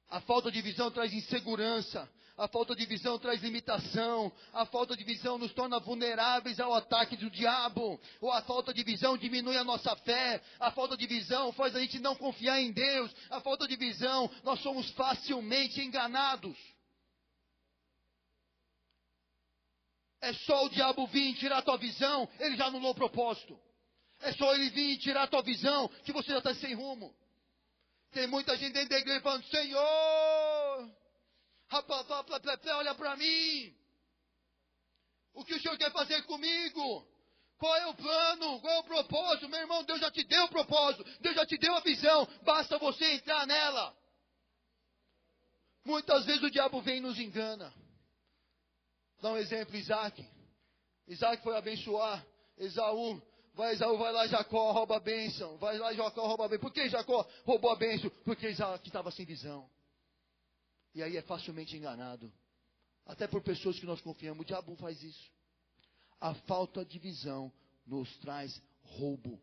A 0.09 0.20
falta 0.22 0.50
de 0.50 0.61
visão 0.61 0.90
traz 0.90 1.12
insegurança, 1.12 2.11
a 2.36 2.48
falta 2.48 2.74
de 2.74 2.84
visão 2.84 3.18
traz 3.18 3.40
limitação, 3.42 4.32
a 4.52 4.66
falta 4.66 4.96
de 4.96 5.04
visão 5.04 5.38
nos 5.38 5.52
torna 5.52 5.78
vulneráveis 5.78 6.58
ao 6.58 6.74
ataque 6.74 7.16
do 7.16 7.30
diabo, 7.30 8.00
ou 8.20 8.32
a 8.32 8.42
falta 8.42 8.74
de 8.74 8.82
visão 8.82 9.16
diminui 9.16 9.56
a 9.56 9.62
nossa 9.62 9.94
fé, 9.96 10.42
a 10.58 10.72
falta 10.72 10.96
de 10.96 11.06
visão 11.06 11.52
faz 11.52 11.76
a 11.76 11.80
gente 11.80 12.00
não 12.00 12.16
confiar 12.16 12.60
em 12.60 12.72
Deus, 12.72 13.14
a 13.30 13.40
falta 13.40 13.68
de 13.68 13.76
visão, 13.76 14.28
nós 14.42 14.60
somos 14.60 14.90
facilmente 14.90 15.80
enganados. 15.80 16.56
É 20.20 20.32
só 20.32 20.64
o 20.64 20.70
diabo 20.70 21.06
vir 21.06 21.34
tirar 21.34 21.58
a 21.58 21.62
tua 21.62 21.76
visão, 21.76 22.28
ele 22.40 22.56
já 22.56 22.66
anulou 22.66 22.92
o 22.92 22.96
propósito. 22.96 23.56
É 24.20 24.32
só 24.32 24.54
ele 24.54 24.70
vir 24.70 24.92
e 24.92 24.98
tirar 24.98 25.24
a 25.24 25.26
tua 25.28 25.42
visão, 25.42 25.88
que 26.04 26.12
você 26.12 26.32
já 26.32 26.38
está 26.38 26.54
sem 26.54 26.74
rumo. 26.74 27.14
Tem 28.10 28.26
muita 28.26 28.56
gente 28.56 28.72
dentro 28.72 28.90
da 28.90 28.98
igreja 28.98 29.20
falando, 29.20 29.44
Senhor, 29.44 30.53
olha 32.77 32.94
para 32.94 33.16
mim. 33.16 33.74
O 35.35 35.44
que 35.44 35.55
o 35.55 35.61
Senhor 35.61 35.77
quer 35.77 35.90
fazer 35.90 36.22
comigo? 36.22 37.07
Qual 37.59 37.77
é 37.77 37.87
o 37.87 37.94
plano? 37.94 38.61
Qual 38.61 38.72
é 38.72 38.79
o 38.79 38.85
propósito? 38.85 39.48
Meu 39.48 39.61
irmão, 39.61 39.83
Deus 39.85 40.00
já 40.00 40.11
te 40.11 40.24
deu 40.24 40.44
o 40.44 40.48
propósito. 40.48 41.05
Deus 41.20 41.35
já 41.35 41.46
te 41.46 41.57
deu 41.57 41.74
a 41.74 41.81
visão. 41.81 42.27
Basta 42.42 42.79
você 42.79 43.14
entrar 43.14 43.46
nela. 43.46 43.96
Muitas 45.85 46.24
vezes 46.24 46.42
o 46.42 46.50
diabo 46.50 46.81
vem 46.81 46.98
e 46.98 47.00
nos 47.00 47.18
engana. 47.18 47.72
Dá 49.20 49.33
um 49.33 49.37
exemplo, 49.37 49.77
Isaac. 49.77 50.27
Isaac 51.07 51.42
foi 51.42 51.57
abençoar 51.57 52.24
Esaú. 52.57 53.20
Vai, 53.55 53.72
Esaú 53.72 53.96
vai 53.98 54.12
lá, 54.12 54.27
Jacó 54.27 54.72
rouba 54.72 54.96
a 54.96 55.00
bênção. 55.00 55.57
Vai 55.59 55.79
lá, 55.79 55.92
Jacó 55.92 56.27
rouba 56.27 56.46
a 56.46 56.48
bênção. 56.48 56.62
Por 56.62 56.72
que 56.72 56.88
Jacó 56.88 57.27
roubou 57.44 57.70
a 57.70 57.77
bênção? 57.77 58.11
Porque 58.24 58.48
Isaac 58.48 58.87
estava 58.87 59.11
sem 59.11 59.24
visão. 59.24 59.68
E 60.94 61.02
aí 61.02 61.16
é 61.16 61.22
facilmente 61.22 61.76
enganado. 61.76 62.33
Até 63.07 63.26
por 63.26 63.42
pessoas 63.42 63.78
que 63.78 63.87
nós 63.87 64.00
confiamos. 64.00 64.42
O 64.42 64.46
diabo 64.46 64.76
faz 64.76 65.02
isso. 65.02 65.33
A 66.20 66.35
falta 66.35 66.85
de 66.85 66.98
visão 66.98 67.52
nos 67.87 68.16
traz 68.18 68.62
roubo. 68.83 69.40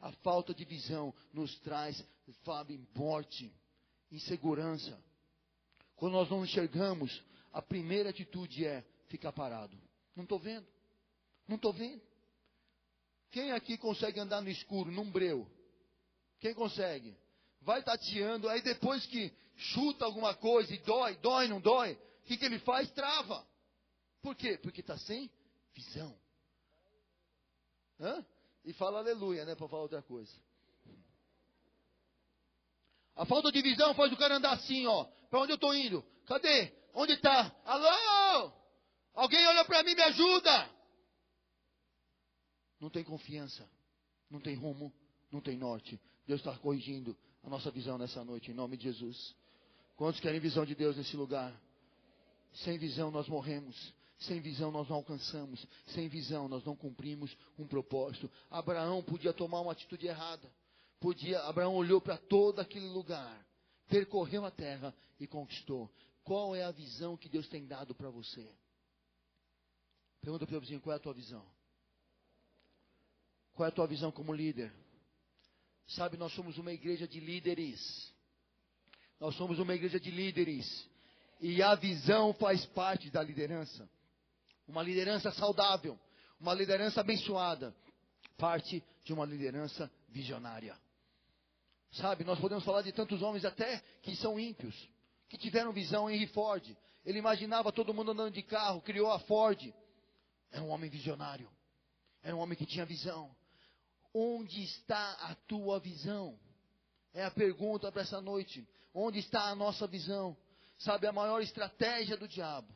A 0.00 0.10
falta 0.12 0.54
de 0.54 0.64
visão 0.64 1.14
nos 1.32 1.58
traz, 1.60 2.04
sabe, 2.44 2.80
morte, 2.94 3.52
insegurança. 4.10 4.98
Quando 5.94 6.14
nós 6.14 6.30
não 6.30 6.44
enxergamos, 6.44 7.22
a 7.52 7.60
primeira 7.60 8.10
atitude 8.10 8.64
é 8.64 8.82
ficar 9.08 9.32
parado. 9.32 9.76
Não 10.16 10.24
estou 10.24 10.38
vendo. 10.38 10.66
Não 11.46 11.56
estou 11.56 11.72
vendo. 11.72 12.00
Quem 13.30 13.52
aqui 13.52 13.76
consegue 13.76 14.18
andar 14.18 14.40
no 14.40 14.48
escuro, 14.48 14.90
num 14.90 15.10
breu? 15.10 15.46
Quem 16.40 16.54
consegue? 16.54 17.14
Vai 17.62 17.82
tateando, 17.82 18.48
aí 18.48 18.62
depois 18.62 19.04
que 19.06 19.32
chuta 19.56 20.04
alguma 20.04 20.34
coisa 20.34 20.74
e 20.74 20.78
dói, 20.78 21.16
dói, 21.16 21.48
não 21.48 21.60
dói, 21.60 21.92
o 21.92 22.26
que, 22.26 22.36
que 22.36 22.44
ele 22.44 22.58
faz? 22.60 22.90
Trava. 22.92 23.46
Por 24.22 24.34
quê? 24.34 24.58
Porque 24.58 24.80
está 24.80 24.96
sem 24.98 25.30
visão. 25.74 26.18
Hã? 27.98 28.24
E 28.64 28.72
fala 28.72 28.98
aleluia, 28.98 29.44
né? 29.44 29.54
Para 29.54 29.68
falar 29.68 29.82
outra 29.82 30.02
coisa. 30.02 30.32
A 33.16 33.26
falta 33.26 33.52
de 33.52 33.60
visão 33.60 33.94
faz 33.94 34.12
o 34.12 34.16
cara 34.16 34.36
andar 34.36 34.52
assim, 34.52 34.86
ó. 34.86 35.04
Para 35.28 35.40
onde 35.40 35.52
eu 35.52 35.56
estou 35.56 35.74
indo? 35.74 36.02
Cadê? 36.26 36.72
Onde 36.94 37.12
está? 37.12 37.54
Alô? 37.64 38.52
Alguém 39.14 39.46
olha 39.46 39.64
para 39.64 39.82
mim, 39.82 39.94
me 39.94 40.02
ajuda. 40.02 40.70
Não 42.78 42.88
tem 42.88 43.04
confiança. 43.04 43.68
Não 44.30 44.40
tem 44.40 44.54
rumo. 44.54 44.92
Não 45.30 45.40
tem 45.40 45.56
norte. 45.56 46.00
Deus 46.26 46.40
está 46.40 46.56
corrigindo 46.58 47.16
a 47.42 47.48
nossa 47.48 47.70
visão 47.70 47.96
nessa 47.96 48.24
noite, 48.24 48.50
em 48.50 48.54
nome 48.54 48.76
de 48.76 48.84
Jesus. 48.84 49.34
Quantos 49.96 50.20
querem 50.20 50.40
visão 50.40 50.64
de 50.64 50.74
Deus 50.74 50.96
nesse 50.96 51.16
lugar? 51.16 51.54
Sem 52.64 52.78
visão 52.78 53.10
nós 53.10 53.28
morremos. 53.28 53.76
Sem 54.18 54.40
visão 54.40 54.70
nós 54.70 54.88
não 54.88 54.96
alcançamos. 54.96 55.66
Sem 55.88 56.08
visão 56.08 56.48
nós 56.48 56.64
não 56.64 56.76
cumprimos 56.76 57.34
um 57.58 57.66
propósito. 57.66 58.30
Abraão 58.50 59.02
podia 59.02 59.32
tomar 59.32 59.60
uma 59.60 59.72
atitude 59.72 60.06
errada. 60.06 60.50
Podia, 61.00 61.40
Abraão 61.42 61.74
olhou 61.74 62.00
para 62.00 62.18
todo 62.18 62.60
aquele 62.60 62.86
lugar, 62.88 63.46
percorreu 63.88 64.44
a 64.44 64.50
terra 64.50 64.94
e 65.18 65.26
conquistou. 65.26 65.90
Qual 66.22 66.54
é 66.54 66.62
a 66.62 66.70
visão 66.70 67.16
que 67.16 67.28
Deus 67.28 67.48
tem 67.48 67.66
dado 67.66 67.94
para 67.94 68.10
você? 68.10 68.46
Pergunta 70.20 70.46
para 70.46 70.58
o 70.58 70.60
vizinho, 70.60 70.80
qual 70.80 70.92
é 70.92 70.96
a 70.96 71.00
tua 71.00 71.14
visão? 71.14 71.42
Qual 73.54 73.66
é 73.66 73.70
a 73.70 73.74
tua 73.74 73.86
visão 73.86 74.12
como 74.12 74.34
líder? 74.34 74.70
Sabe, 75.86 76.16
nós 76.16 76.32
somos 76.32 76.58
uma 76.58 76.72
igreja 76.72 77.06
de 77.06 77.20
líderes. 77.20 78.12
Nós 79.18 79.34
somos 79.36 79.58
uma 79.58 79.74
igreja 79.74 80.00
de 80.00 80.10
líderes. 80.10 80.88
E 81.40 81.62
a 81.62 81.74
visão 81.74 82.32
faz 82.34 82.64
parte 82.66 83.10
da 83.10 83.22
liderança. 83.22 83.88
Uma 84.66 84.82
liderança 84.82 85.32
saudável, 85.32 85.98
uma 86.38 86.54
liderança 86.54 87.00
abençoada, 87.00 87.74
parte 88.36 88.84
de 89.04 89.12
uma 89.12 89.24
liderança 89.24 89.90
visionária. 90.08 90.76
Sabe, 91.92 92.22
nós 92.22 92.38
podemos 92.38 92.64
falar 92.64 92.82
de 92.82 92.92
tantos 92.92 93.20
homens 93.20 93.44
até 93.44 93.82
que 94.02 94.14
são 94.14 94.38
ímpios, 94.38 94.88
que 95.28 95.36
tiveram 95.36 95.72
visão. 95.72 96.08
Henry 96.08 96.28
Ford, 96.28 96.64
ele 97.04 97.18
imaginava 97.18 97.72
todo 97.72 97.92
mundo 97.92 98.12
andando 98.12 98.32
de 98.32 98.42
carro, 98.42 98.80
criou 98.80 99.10
a 99.10 99.18
Ford. 99.20 99.74
Era 100.52 100.62
um 100.62 100.68
homem 100.68 100.88
visionário, 100.88 101.50
era 102.22 102.34
um 102.36 102.38
homem 102.38 102.56
que 102.56 102.66
tinha 102.66 102.86
visão. 102.86 103.34
Onde 104.12 104.62
está 104.62 105.12
a 105.20 105.34
tua 105.46 105.78
visão? 105.78 106.38
É 107.12 107.24
a 107.24 107.30
pergunta 107.30 107.90
para 107.90 108.02
essa 108.02 108.20
noite. 108.20 108.66
Onde 108.92 109.18
está 109.18 109.48
a 109.50 109.54
nossa 109.54 109.86
visão? 109.86 110.36
Sabe, 110.78 111.06
a 111.06 111.12
maior 111.12 111.40
estratégia 111.42 112.16
do 112.16 112.26
diabo 112.26 112.68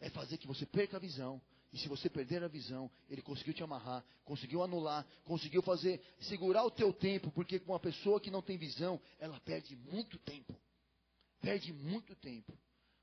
é 0.00 0.08
fazer 0.10 0.38
que 0.38 0.46
você 0.46 0.66
perca 0.66 0.96
a 0.96 1.00
visão. 1.00 1.40
E 1.72 1.78
se 1.78 1.88
você 1.88 2.08
perder 2.08 2.42
a 2.42 2.48
visão, 2.48 2.90
ele 3.10 3.20
conseguiu 3.20 3.52
te 3.52 3.62
amarrar, 3.62 4.02
conseguiu 4.24 4.62
anular, 4.62 5.06
conseguiu 5.24 5.60
fazer, 5.62 6.00
segurar 6.20 6.64
o 6.64 6.70
teu 6.70 6.92
tempo, 6.92 7.30
porque 7.32 7.58
com 7.58 7.72
uma 7.72 7.80
pessoa 7.80 8.20
que 8.20 8.30
não 8.30 8.40
tem 8.40 8.56
visão, 8.56 9.00
ela 9.18 9.38
perde 9.40 9.76
muito 9.76 10.16
tempo. 10.18 10.54
Perde 11.40 11.72
muito 11.72 12.14
tempo. 12.16 12.56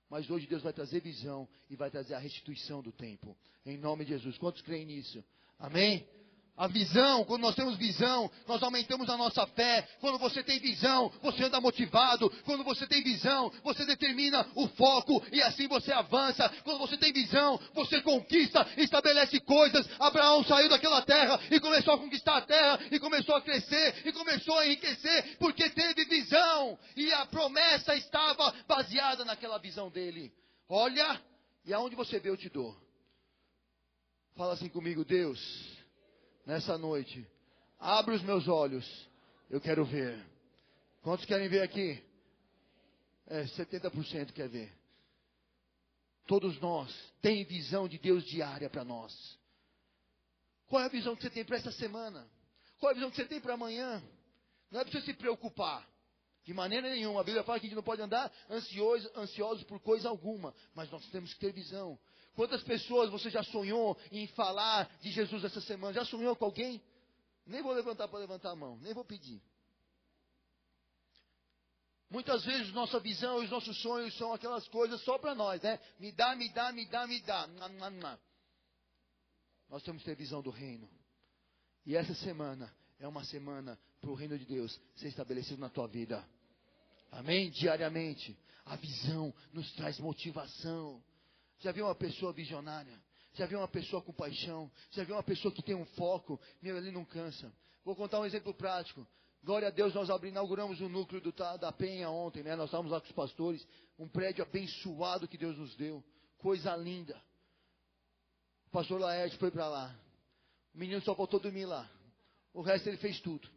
Mas 0.10 0.30
hoje 0.30 0.48
Deus 0.48 0.64
vai 0.64 0.74
trazer 0.74 1.02
visão 1.02 1.48
e 1.70 1.76
vai 1.76 1.92
trazer 1.92 2.14
a 2.16 2.20
restituição 2.20 2.82
do 2.82 2.92
tempo. 2.92 3.38
Em 3.66 3.78
nome 3.78 4.06
de 4.06 4.12
Jesus. 4.12 4.38
Quantos 4.38 4.62
creem 4.62 4.86
nisso? 4.86 5.24
Amém? 5.60 6.08
A 6.56 6.68
visão, 6.68 7.26
quando 7.26 7.42
nós 7.42 7.56
temos 7.56 7.78
visão, 7.78 8.30
nós 8.48 8.62
aumentamos 8.62 9.10
a 9.10 9.18
nossa 9.18 9.46
fé. 9.48 9.88
Quando 10.00 10.20
você 10.20 10.44
tem 10.44 10.60
visão, 10.60 11.12
você 11.22 11.46
anda 11.46 11.60
motivado. 11.60 12.30
Quando 12.46 12.64
você 12.64 12.86
tem 12.86 13.02
visão, 13.02 13.52
você 13.64 13.84
determina 13.86 14.48
o 14.54 14.68
foco 14.68 15.24
e 15.32 15.42
assim 15.42 15.68
você 15.68 15.92
avança. 15.92 16.48
Quando 16.64 16.78
você 16.78 16.96
tem 16.96 17.12
visão, 17.12 17.60
você 17.74 18.02
conquista, 18.02 18.68
estabelece 18.78 19.40
coisas. 19.40 19.90
Abraão 20.00 20.44
saiu 20.44 20.70
daquela 20.70 21.02
terra 21.02 21.40
e 21.50 21.60
começou 21.60 21.96
a 21.96 21.98
conquistar 21.98 22.38
a 22.38 22.42
terra 22.42 22.80
e 22.92 23.00
começou 23.00 23.36
a 23.36 23.42
crescer 23.42 24.04
e 24.06 24.12
começou 24.12 24.56
a 24.60 24.68
enriquecer 24.68 25.38
porque 25.40 25.72
teve 25.72 26.06
visão 26.06 26.78
e 26.96 27.12
a 27.14 27.26
promessa 27.26 27.96
estava 27.96 28.54
baseada 28.68 29.26
naquela 29.26 29.58
visão 29.58 29.90
dele. 29.90 30.32
Olha, 30.70 31.20
e 31.66 31.74
aonde 31.74 31.96
você 31.96 32.20
vê 32.20 32.30
eu 32.30 32.38
te 32.38 32.48
dou. 32.48 32.78
Fala 34.36 34.54
assim 34.54 34.70
comigo, 34.70 35.04
Deus 35.04 35.73
nessa 36.46 36.78
noite. 36.78 37.26
Abre 37.80 38.16
os 38.16 38.24
meus 38.24 38.48
olhos. 38.48 38.86
Eu 39.50 39.60
quero 39.60 39.86
ver. 39.86 40.24
Quantos 41.02 41.26
querem 41.26 41.50
ver 41.50 41.62
aqui? 41.62 42.02
É, 43.28 43.44
70% 43.44 44.32
quer 44.32 44.48
ver. 44.48 44.72
Todos 46.26 46.60
nós 46.62 46.94
tem 47.22 47.44
visão 47.44 47.88
de 47.88 47.98
Deus 47.98 48.24
diária 48.26 48.70
para 48.70 48.84
nós. 48.84 49.14
Qual 50.68 50.82
é 50.82 50.86
a 50.86 50.90
visão 50.90 51.16
que 51.16 51.22
você 51.22 51.30
tem 51.30 51.44
para 51.44 51.58
essa 51.58 51.72
semana? 51.72 52.28
Qual 52.80 52.90
é 52.90 52.94
a 52.94 52.96
visão 52.96 53.10
que 53.10 53.18
você 53.18 53.26
tem 53.26 53.42
para 53.42 53.54
amanhã? 53.54 54.02
Não 54.72 54.80
é 54.80 54.84
para 54.84 54.92
você 54.92 55.02
se 55.02 55.14
preocupar. 55.14 55.88
De 56.44 56.54
maneira 56.54 56.90
nenhuma. 56.90 57.22
A 57.22 57.24
Bíblia 57.24 57.44
fala 57.44 57.60
que 57.60 57.68
a 57.68 57.70
gente 57.70 57.76
não 57.76 57.84
pode 57.84 58.02
andar 58.02 58.32
ansioso, 58.50 59.10
ansioso 59.16 59.66
por 59.66 59.80
coisa 59.80 60.10
alguma. 60.10 60.54
Mas 60.74 60.90
nós 60.90 61.06
temos 61.08 61.34
que 61.34 61.40
ter 61.40 61.54
visão. 61.54 61.98
Quantas 62.36 62.64
pessoas 62.64 63.10
você 63.10 63.30
já 63.30 63.44
sonhou 63.44 63.98
em 64.12 64.28
falar 64.28 64.90
de 65.02 65.12
Jesus 65.12 65.44
essa 65.44 65.62
semana? 65.62 65.94
Já 65.94 66.06
sonhou 66.06 66.36
com 66.36 66.46
alguém? 66.46 66.82
Nem 67.46 67.62
vou 67.62 67.74
levantar 67.74 68.08
para 68.08 68.20
levantar 68.20 68.52
a 68.52 68.56
mão, 68.56 68.78
nem 68.82 68.94
vou 68.94 69.06
pedir. 69.06 69.42
Muitas 72.10 72.46
vezes 72.46 72.72
nossa 72.74 73.00
visão 73.00 73.42
e 73.42 73.46
os 73.46 73.52
nossos 73.52 73.82
sonhos 73.82 74.16
são 74.18 74.34
aquelas 74.34 74.68
coisas 74.68 75.02
só 75.02 75.18
para 75.18 75.34
nós, 75.34 75.62
né? 75.62 75.80
Me 76.00 76.12
dá, 76.12 76.36
me 76.36 76.48
dá, 76.50 76.72
me 76.72 76.86
dá, 76.86 77.08
me 77.08 77.20
dá. 77.22 77.50
Nós 79.70 79.82
temos 79.82 80.04
que 80.04 80.10
ter 80.10 80.16
visão 80.16 80.42
do 80.42 80.52
reino. 80.52 80.88
E 81.86 81.96
essa 81.96 82.14
semana 82.14 82.74
é 83.00 83.08
uma 83.08 83.24
semana 83.24 83.80
para 84.00 84.10
o 84.10 84.14
reino 84.14 84.38
de 84.38 84.46
Deus 84.46 84.80
ser 84.96 85.08
estabelecido 85.08 85.60
na 85.60 85.70
tua 85.70 85.88
vida. 85.88 86.24
Amém? 87.12 87.50
Diariamente. 87.50 88.38
A 88.66 88.76
visão 88.76 89.34
nos 89.52 89.72
traz 89.74 90.00
motivação. 90.00 91.04
Já 91.64 91.72
viu 91.72 91.86
uma 91.86 91.96
pessoa 91.96 92.34
visionária? 92.34 93.00
Já 93.36 93.46
viu 93.46 93.58
uma 93.58 93.70
pessoa 93.70 94.02
com 94.02 94.12
paixão? 94.12 94.70
Já 94.92 95.06
viu 95.06 95.16
uma 95.16 95.24
pessoa 95.24 95.50
que 95.50 95.64
tem 95.64 95.74
um 95.74 95.86
foco? 95.86 96.38
Meu, 96.62 96.76
ele 96.76 96.92
não 96.92 97.06
cansa. 97.06 97.50
Vou 97.86 97.96
contar 97.96 98.20
um 98.20 98.26
exemplo 98.26 98.54
prático. 98.54 99.08
Glória 99.42 99.70
a 99.70 99.72
Deus, 99.72 99.94
nós 99.94 100.10
inauguramos 100.24 100.82
o 100.82 100.90
núcleo 100.90 101.22
do, 101.22 101.32
da 101.32 101.72
Penha 101.72 102.10
ontem, 102.10 102.44
né? 102.44 102.54
Nós 102.58 102.66
estávamos 102.66 102.92
lá 102.92 103.00
com 103.00 103.08
os 103.08 103.14
pastores. 103.14 103.66
Um 103.98 104.10
prédio 104.10 104.44
abençoado 104.44 105.26
que 105.26 105.38
Deus 105.38 105.58
nos 105.58 105.74
deu. 105.78 106.04
Coisa 106.38 106.76
linda. 106.76 107.16
O 108.68 108.72
pastor 108.72 109.00
Laerte 109.00 109.38
foi 109.38 109.50
para 109.50 109.70
lá. 109.70 109.96
O 110.76 110.78
menino 110.78 111.02
só 111.02 111.16
faltou 111.16 111.40
dormir 111.40 111.66
lá. 111.66 111.90
O 112.54 112.62
resto 112.62 112.90
ele 112.90 112.98
fez 112.98 113.22
tudo. 113.22 113.48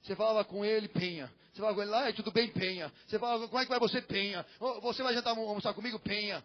Você 0.00 0.14
falava 0.14 0.44
com 0.44 0.64
ele, 0.64 0.86
Penha. 0.86 1.32
Você 1.52 1.60
falava 1.60 1.74
com 1.74 1.82
ele, 1.82 1.90
lá, 1.90 2.12
tudo 2.12 2.30
bem, 2.30 2.52
Penha. 2.52 2.92
Você 3.06 3.18
falava, 3.18 3.48
como 3.48 3.60
é 3.60 3.64
que 3.64 3.70
vai 3.70 3.80
você, 3.80 4.00
Penha? 4.00 4.46
Você 4.80 5.02
vai 5.02 5.12
jantar 5.12 5.36
almoçar 5.36 5.74
comigo, 5.74 5.98
Penha. 5.98 6.42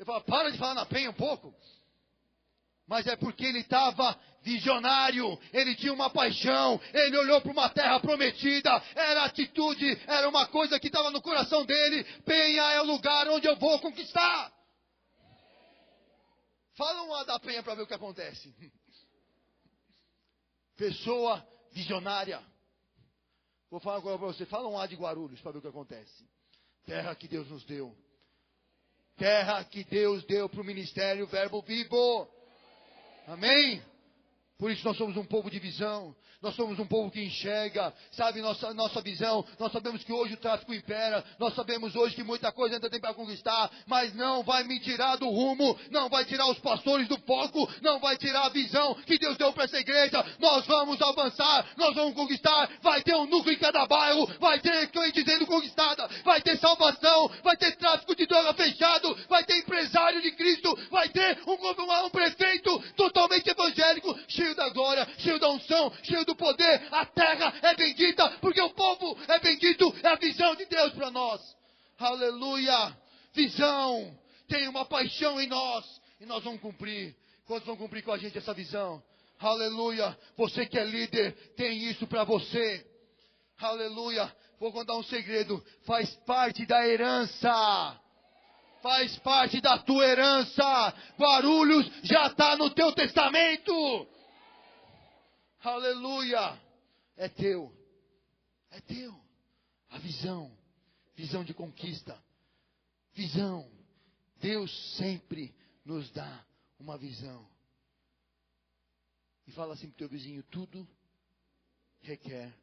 Ele 0.00 0.06
fala, 0.06 0.20
para 0.22 0.50
de 0.50 0.56
falar 0.56 0.74
na 0.74 0.86
penha 0.86 1.10
um 1.10 1.14
pouco. 1.14 1.54
mas 2.86 3.06
é 3.06 3.16
porque 3.16 3.44
ele 3.44 3.58
estava 3.58 4.18
visionário, 4.40 5.38
ele 5.52 5.76
tinha 5.76 5.92
uma 5.92 6.08
paixão, 6.08 6.80
ele 6.94 7.18
olhou 7.18 7.38
para 7.42 7.52
uma 7.52 7.68
terra 7.68 8.00
prometida, 8.00 8.82
era 8.94 9.24
atitude, 9.24 10.00
era 10.06 10.26
uma 10.26 10.46
coisa 10.46 10.80
que 10.80 10.86
estava 10.86 11.10
no 11.10 11.20
coração 11.20 11.66
dele. 11.66 12.02
Penha 12.22 12.62
é 12.72 12.80
o 12.80 12.86
lugar 12.86 13.28
onde 13.28 13.46
eu 13.46 13.56
vou 13.56 13.78
conquistar. 13.78 14.50
Fala 16.72 17.02
um 17.02 17.14
A 17.14 17.24
da 17.24 17.38
Penha 17.38 17.62
para 17.62 17.74
ver 17.74 17.82
o 17.82 17.86
que 17.86 17.92
acontece. 17.92 18.54
Pessoa 20.78 21.46
visionária. 21.72 22.42
Vou 23.70 23.80
falar 23.80 23.98
agora 23.98 24.16
para 24.16 24.28
você. 24.28 24.46
Fala 24.46 24.66
um 24.66 24.78
A 24.78 24.86
de 24.86 24.96
Guarulhos 24.96 25.42
para 25.42 25.52
ver 25.52 25.58
o 25.58 25.60
que 25.60 25.68
acontece. 25.68 26.26
Terra 26.86 27.14
que 27.14 27.28
Deus 27.28 27.46
nos 27.50 27.64
deu. 27.66 27.94
Terra 29.20 29.62
que 29.64 29.84
Deus 29.84 30.24
deu 30.24 30.48
para 30.48 30.62
o 30.62 30.64
ministério 30.64 31.26
Verbo 31.26 31.60
Vivo. 31.60 32.26
Amém? 33.28 33.82
Por 34.60 34.70
isso 34.70 34.86
nós 34.86 34.98
somos 34.98 35.16
um 35.16 35.24
povo 35.24 35.50
de 35.50 35.58
visão. 35.58 36.14
Nós 36.42 36.54
somos 36.54 36.78
um 36.78 36.86
povo 36.86 37.10
que 37.10 37.22
enxerga, 37.22 37.92
sabe, 38.12 38.40
nossa, 38.40 38.72
nossa 38.72 39.02
visão. 39.02 39.44
Nós 39.58 39.70
sabemos 39.72 40.02
que 40.02 40.12
hoje 40.12 40.34
o 40.34 40.36
tráfico 40.38 40.72
impera. 40.72 41.22
Nós 41.38 41.54
sabemos 41.54 41.94
hoje 41.94 42.14
que 42.14 42.22
muita 42.22 42.50
coisa 42.50 42.76
ainda 42.76 42.88
tem 42.88 42.98
para 43.00 43.12
conquistar. 43.12 43.70
Mas 43.86 44.14
não 44.14 44.42
vai 44.42 44.64
me 44.64 44.80
tirar 44.80 45.16
do 45.16 45.28
rumo. 45.28 45.78
Não 45.90 46.08
vai 46.08 46.24
tirar 46.24 46.46
os 46.50 46.58
pastores 46.58 47.08
do 47.08 47.18
foco. 47.20 47.68
Não 47.82 48.00
vai 48.00 48.16
tirar 48.16 48.46
a 48.46 48.48
visão 48.48 48.94
que 49.06 49.18
Deus 49.18 49.36
deu 49.36 49.52
para 49.52 49.64
essa 49.64 49.78
igreja. 49.78 50.24
Nós 50.38 50.64
vamos 50.66 51.00
avançar. 51.02 51.66
Nós 51.76 51.94
vamos 51.94 52.14
conquistar. 52.14 52.70
Vai 52.82 53.02
ter 53.02 53.14
um 53.14 53.26
núcleo 53.26 53.54
em 53.54 53.58
cada 53.58 53.86
bairro. 53.86 54.26
Vai 54.38 54.60
ter 54.60 54.88
cliente 54.88 55.22
sendo 55.24 55.46
conquistada. 55.46 56.08
Vai 56.24 56.40
ter 56.40 56.58
salvação. 56.58 57.30
Vai 57.42 57.56
ter 57.56 57.76
tráfico 57.76 58.16
de 58.16 58.26
droga 58.26 58.54
fechado. 58.54 59.14
Vai 59.28 59.44
ter 59.44 59.58
empresário 59.58 60.22
de 60.22 60.32
Cristo. 60.32 60.74
Vai 60.90 61.10
ter 61.10 61.38
um, 61.46 61.52
um, 61.52 62.06
um 62.06 62.10
prefeito 62.10 62.78
totalmente 62.96 63.48
evangélico. 63.48 64.18
Cheio 64.26 64.49
da 64.54 64.68
glória. 64.70 65.06
Cheio 65.18 65.38
da 65.38 65.50
unção. 65.50 65.92
Cheio 66.02 66.24
do 66.24 66.34
poder, 66.34 66.88
a 66.90 67.06
terra 67.06 67.54
é 67.62 67.74
bendita, 67.74 68.28
porque 68.40 68.60
o 68.60 68.70
povo 68.70 69.18
é 69.28 69.38
bendito, 69.38 69.94
é 70.02 70.08
a 70.08 70.16
visão 70.16 70.54
de 70.54 70.66
Deus 70.66 70.92
para 70.92 71.10
nós. 71.10 71.40
Aleluia! 71.98 72.96
Visão, 73.32 74.18
tem 74.48 74.66
uma 74.68 74.84
paixão 74.84 75.40
em 75.40 75.46
nós, 75.46 75.84
e 76.20 76.26
nós 76.26 76.42
vamos 76.42 76.60
cumprir. 76.60 77.14
Quantos 77.46 77.66
vão 77.66 77.76
cumprir 77.76 78.02
com 78.02 78.12
a 78.12 78.18
gente 78.18 78.38
essa 78.38 78.54
visão? 78.54 79.02
Aleluia! 79.38 80.16
Você 80.36 80.66
que 80.66 80.78
é 80.78 80.84
líder, 80.84 81.32
tem 81.56 81.84
isso 81.84 82.06
para 82.06 82.24
você. 82.24 82.86
Aleluia! 83.58 84.34
Vou 84.58 84.72
contar 84.72 84.96
um 84.96 85.02
segredo, 85.02 85.64
faz 85.84 86.14
parte 86.26 86.66
da 86.66 86.86
herança 86.86 88.00
faz 88.82 89.16
parte 89.18 89.60
da 89.60 89.78
tua 89.78 90.06
herança. 90.06 90.94
Guarulhos 91.18 91.90
já 92.02 92.26
está 92.26 92.56
no 92.56 92.70
teu 92.70 92.92
testamento. 92.92 94.08
Aleluia! 95.60 96.58
É 97.16 97.28
teu. 97.28 97.72
É 98.70 98.80
teu. 98.80 99.14
A 99.90 99.98
visão. 99.98 100.50
Visão 101.14 101.44
de 101.44 101.52
conquista. 101.52 102.18
Visão. 103.12 103.70
Deus 104.40 104.96
sempre 104.96 105.54
nos 105.84 106.10
dá 106.12 106.46
uma 106.78 106.96
visão. 106.96 107.46
E 109.46 109.52
fala 109.52 109.74
assim 109.74 109.88
para 109.88 109.94
o 109.94 109.98
teu 109.98 110.08
vizinho: 110.08 110.42
tudo 110.44 110.88
requer 112.00 112.54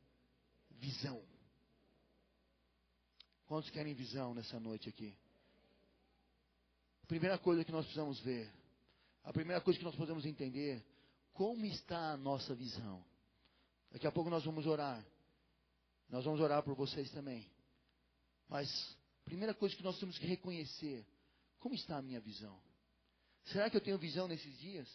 visão. 0.72 1.22
Quantos 3.46 3.70
querem 3.70 3.94
visão 3.94 4.34
nessa 4.34 4.60
noite 4.60 4.90
aqui? 4.90 5.16
A 7.04 7.06
primeira 7.08 7.38
coisa 7.38 7.64
que 7.64 7.72
nós 7.72 7.86
precisamos 7.86 8.20
ver, 8.20 8.52
a 9.24 9.32
primeira 9.32 9.62
coisa 9.62 9.80
que 9.80 9.86
nós 9.86 9.96
podemos 9.96 10.26
entender 10.26 10.84
como 11.38 11.68
está 11.68 12.14
a 12.14 12.18
nossa 12.18 12.56
visão. 12.56 13.06
Daqui 13.92 14.08
a 14.08 14.12
pouco 14.12 14.28
nós 14.28 14.44
vamos 14.44 14.66
orar. 14.66 15.06
Nós 16.10 16.26
vamos 16.26 16.42
orar 16.42 16.64
por 16.64 16.74
vocês 16.74 17.12
também. 17.12 17.48
Mas, 18.50 18.68
primeira 19.24 19.54
coisa 19.54 19.76
que 19.76 19.84
nós 19.84 20.00
temos 20.00 20.18
que 20.18 20.26
reconhecer: 20.26 21.06
como 21.60 21.76
está 21.76 21.98
a 21.98 22.02
minha 22.02 22.20
visão? 22.20 22.60
Será 23.46 23.70
que 23.70 23.78
eu 23.78 23.82
tenho 23.82 24.00
visão 24.00 24.28
nesses 24.28 24.58
dias? 24.58 24.90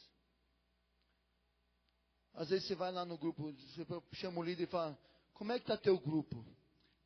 Às 2.35 2.49
vezes 2.49 2.67
você 2.67 2.75
vai 2.75 2.91
lá 2.91 3.05
no 3.05 3.17
grupo, 3.17 3.53
você 3.53 3.87
chama 4.17 4.41
o 4.41 4.43
líder 4.43 4.65
e 4.65 4.67
fala: 4.67 4.99
Como 5.35 5.53
é 5.53 5.61
que 5.61 5.65
está 5.65 5.77
teu 5.77 5.97
grupo? 5.97 6.45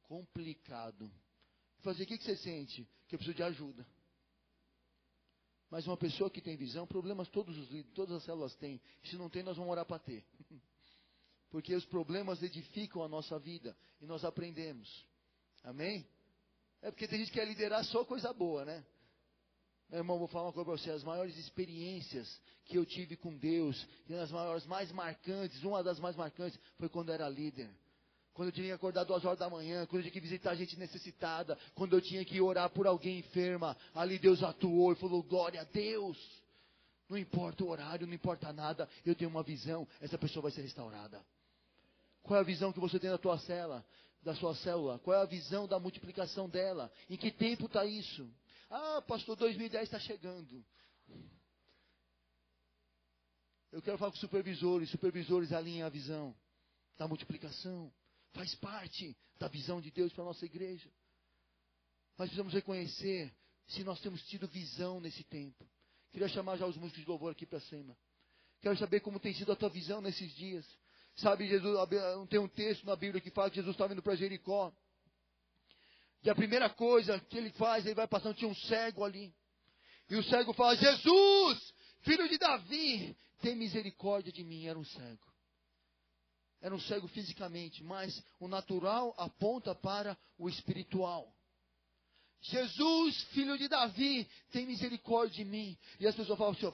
Complicado. 0.05 1.13
Fazer 1.81 2.05
o 2.05 2.07
que, 2.07 2.17
que 2.17 2.25
você 2.25 2.37
sente? 2.37 2.89
Que 3.07 3.17
eu 3.17 3.19
preciso 3.19 3.37
de 3.37 3.43
ajuda. 3.43 3.87
Mas 5.71 5.87
uma 5.87 5.97
pessoa 5.97 6.31
que 6.31 6.41
tem 6.41 6.57
visão, 6.57 6.87
problemas 6.87 7.29
todos 7.29 7.57
os 7.57 7.85
todas 7.93 8.17
as 8.17 8.25
células 8.25 8.55
têm. 8.57 8.81
Se 9.05 9.17
não 9.17 9.29
tem, 9.29 9.43
nós 9.43 9.57
vamos 9.57 9.71
orar 9.71 9.85
para 9.85 9.99
ter. 9.99 10.25
Porque 11.51 11.75
os 11.75 11.85
problemas 11.85 12.43
edificam 12.43 13.03
a 13.03 13.09
nossa 13.09 13.39
vida 13.39 13.77
e 14.01 14.07
nós 14.07 14.25
aprendemos. 14.25 15.05
Amém? 15.63 16.07
É 16.83 16.91
porque 16.91 17.09
tem 17.09 17.19
gente 17.19 17.33
que 17.33 17.39
quer 17.39 17.47
liderar 17.47 17.85
só 17.85 18.05
coisa 18.05 18.33
boa, 18.33 18.65
né? 18.65 18.85
Meu 19.89 20.01
irmão, 20.01 20.19
vou 20.19 20.29
falar 20.29 20.47
uma 20.47 20.53
coisa 20.53 20.65
para 20.69 20.77
você. 20.77 20.91
As 20.91 21.03
maiores 21.03 21.37
experiências 21.39 22.41
que 22.65 22.77
eu 22.77 22.85
tive 22.85 23.17
com 23.17 23.37
Deus, 23.37 23.87
e 24.09 24.15
as 24.15 24.31
maiores, 24.31 24.67
mais 24.67 24.93
marcantes, 24.93 25.63
uma 25.63 25.83
das 25.83 25.99
mais 25.99 26.15
marcantes, 26.15 26.59
foi 26.77 26.89
quando 26.89 27.09
eu 27.09 27.15
era 27.15 27.29
líder 27.29 27.71
quando 28.37 28.49
eu 28.49 28.53
tinha 28.53 28.67
que 28.67 28.73
acordar 28.73 29.05
duas 29.05 29.25
horas 29.25 29.39
da 29.39 29.49
manhã, 29.49 29.87
quando 29.87 30.01
eu 30.01 30.03
tinha 30.03 30.13
que 30.13 30.21
visitar 30.21 30.55
gente 30.55 30.79
necessitada, 30.79 31.59
quando 31.75 31.97
eu 31.97 32.03
tinha 32.03 32.23
que 32.23 32.39
orar 32.39 32.69
por 32.69 32.87
alguém 32.87 33.21
enferma, 33.21 33.75
ali 33.95 34.19
Deus 34.19 34.43
atuou 34.43 34.93
e 34.93 34.97
falou: 34.97 35.23
glória 35.23 35.63
a 35.63 35.65
Deus. 35.65 36.19
Não 37.09 37.17
importa 37.17 37.65
o 37.65 37.69
horário, 37.69 38.07
não 38.07 38.13
importa 38.13 38.53
nada, 38.53 38.87
eu 39.07 39.15
tenho 39.15 39.31
uma 39.31 39.43
visão, 39.43 39.89
essa 40.03 40.19
pessoa 40.19 40.43
vai 40.43 40.53
ser 40.53 40.61
restaurada. 40.61 41.25
Qual 42.23 42.37
é 42.37 42.41
a 42.41 42.45
visão 42.45 42.73
que 42.73 42.81
você 42.81 42.99
tem 42.99 43.09
da 43.09 43.17
tua 43.17 43.39
célula, 43.39 43.83
da 44.23 44.35
sua 44.35 44.55
célula? 44.57 44.99
Qual 44.99 45.17
é 45.17 45.23
a 45.23 45.25
visão 45.25 45.67
da 45.67 45.79
multiplicação 45.79 46.47
dela? 46.47 46.93
Em 47.09 47.17
que 47.17 47.31
tempo 47.31 47.67
está 47.67 47.87
isso? 47.87 48.29
Ah, 48.69 49.01
pastor, 49.07 49.37
2010 49.37 49.85
está 49.85 49.99
chegando. 49.99 50.63
Eu 53.73 53.81
quero 53.81 53.97
falar 53.97 54.11
com 54.11 54.19
supervisores, 54.19 54.91
supervisores 54.91 55.53
alinhem 55.53 55.85
a 55.85 55.89
visão 55.89 56.37
da 56.99 57.09
multiplicação. 57.09 57.91
Faz 58.37 58.55
parte 58.57 59.17
da 59.39 59.49
visão 59.49 59.81
de 59.81 59.91
Deus 59.91 60.13
para 60.13 60.23
a 60.23 60.27
nossa 60.27 60.45
igreja. 60.45 60.91
Nós 62.19 62.29
precisamos 62.29 62.53
reconhecer 62.53 63.35
se 63.67 63.83
nós 63.83 63.99
temos 64.01 64.23
tido 64.29 64.47
visão 64.47 65.01
nesse 65.01 65.25
tempo. 65.25 65.67
Queria 66.13 66.29
chamar 66.29 66.59
já 66.59 66.67
os 66.67 66.77
músicos 66.77 67.03
de 67.03 67.09
louvor 67.09 67.33
aqui 67.33 67.47
para 67.47 67.61
cima. 67.61 67.97
Quero 68.61 68.77
saber 68.77 69.01
como 69.01 69.19
tem 69.19 69.33
sido 69.33 69.53
a 69.53 69.57
tua 69.57 69.71
visão 69.71 70.03
nesses 70.03 70.35
dias. 70.35 70.67
Sabe, 71.17 71.49
Jesus, 71.49 71.79
tem 72.29 72.39
um 72.39 72.47
texto 72.47 72.85
na 72.85 72.95
Bíblia 72.95 73.23
que 73.23 73.31
fala 73.31 73.49
que 73.49 73.57
Jesus 73.57 73.75
estava 73.75 73.95
indo 73.95 74.03
para 74.03 74.15
Jericó. 74.15 74.71
E 76.23 76.29
a 76.29 76.35
primeira 76.35 76.69
coisa 76.69 77.19
que 77.19 77.39
ele 77.39 77.51
faz, 77.53 77.87
ele 77.87 77.95
vai 77.95 78.07
passando, 78.07 78.35
tinha 78.37 78.51
um 78.51 78.55
cego 78.55 79.03
ali. 79.03 79.35
E 80.11 80.17
o 80.17 80.23
cego 80.25 80.53
fala: 80.53 80.77
Jesus, 80.77 81.75
filho 82.03 82.29
de 82.29 82.37
Davi, 82.37 83.17
tem 83.41 83.57
misericórdia 83.57 84.31
de 84.31 84.45
mim. 84.45 84.67
Era 84.67 84.79
um 84.79 84.85
cego 84.85 85.36
era 86.67 86.75
um 86.75 86.81
cego 86.81 87.07
fisicamente, 87.07 87.81
mas 87.85 88.21
o 88.41 88.49
natural 88.49 89.15
aponta 89.17 89.73
para 89.73 90.19
o 90.37 90.49
espiritual. 90.49 91.33
Jesus, 92.41 93.23
filho 93.31 93.57
de 93.57 93.69
Davi, 93.69 94.29
tem 94.51 94.67
misericórdia 94.67 95.45
de 95.45 95.49
mim. 95.49 95.79
E 96.01 96.09
as 96.09 96.17
pessoas 96.17 96.37
falam 96.37 96.53
assim, 96.53 96.73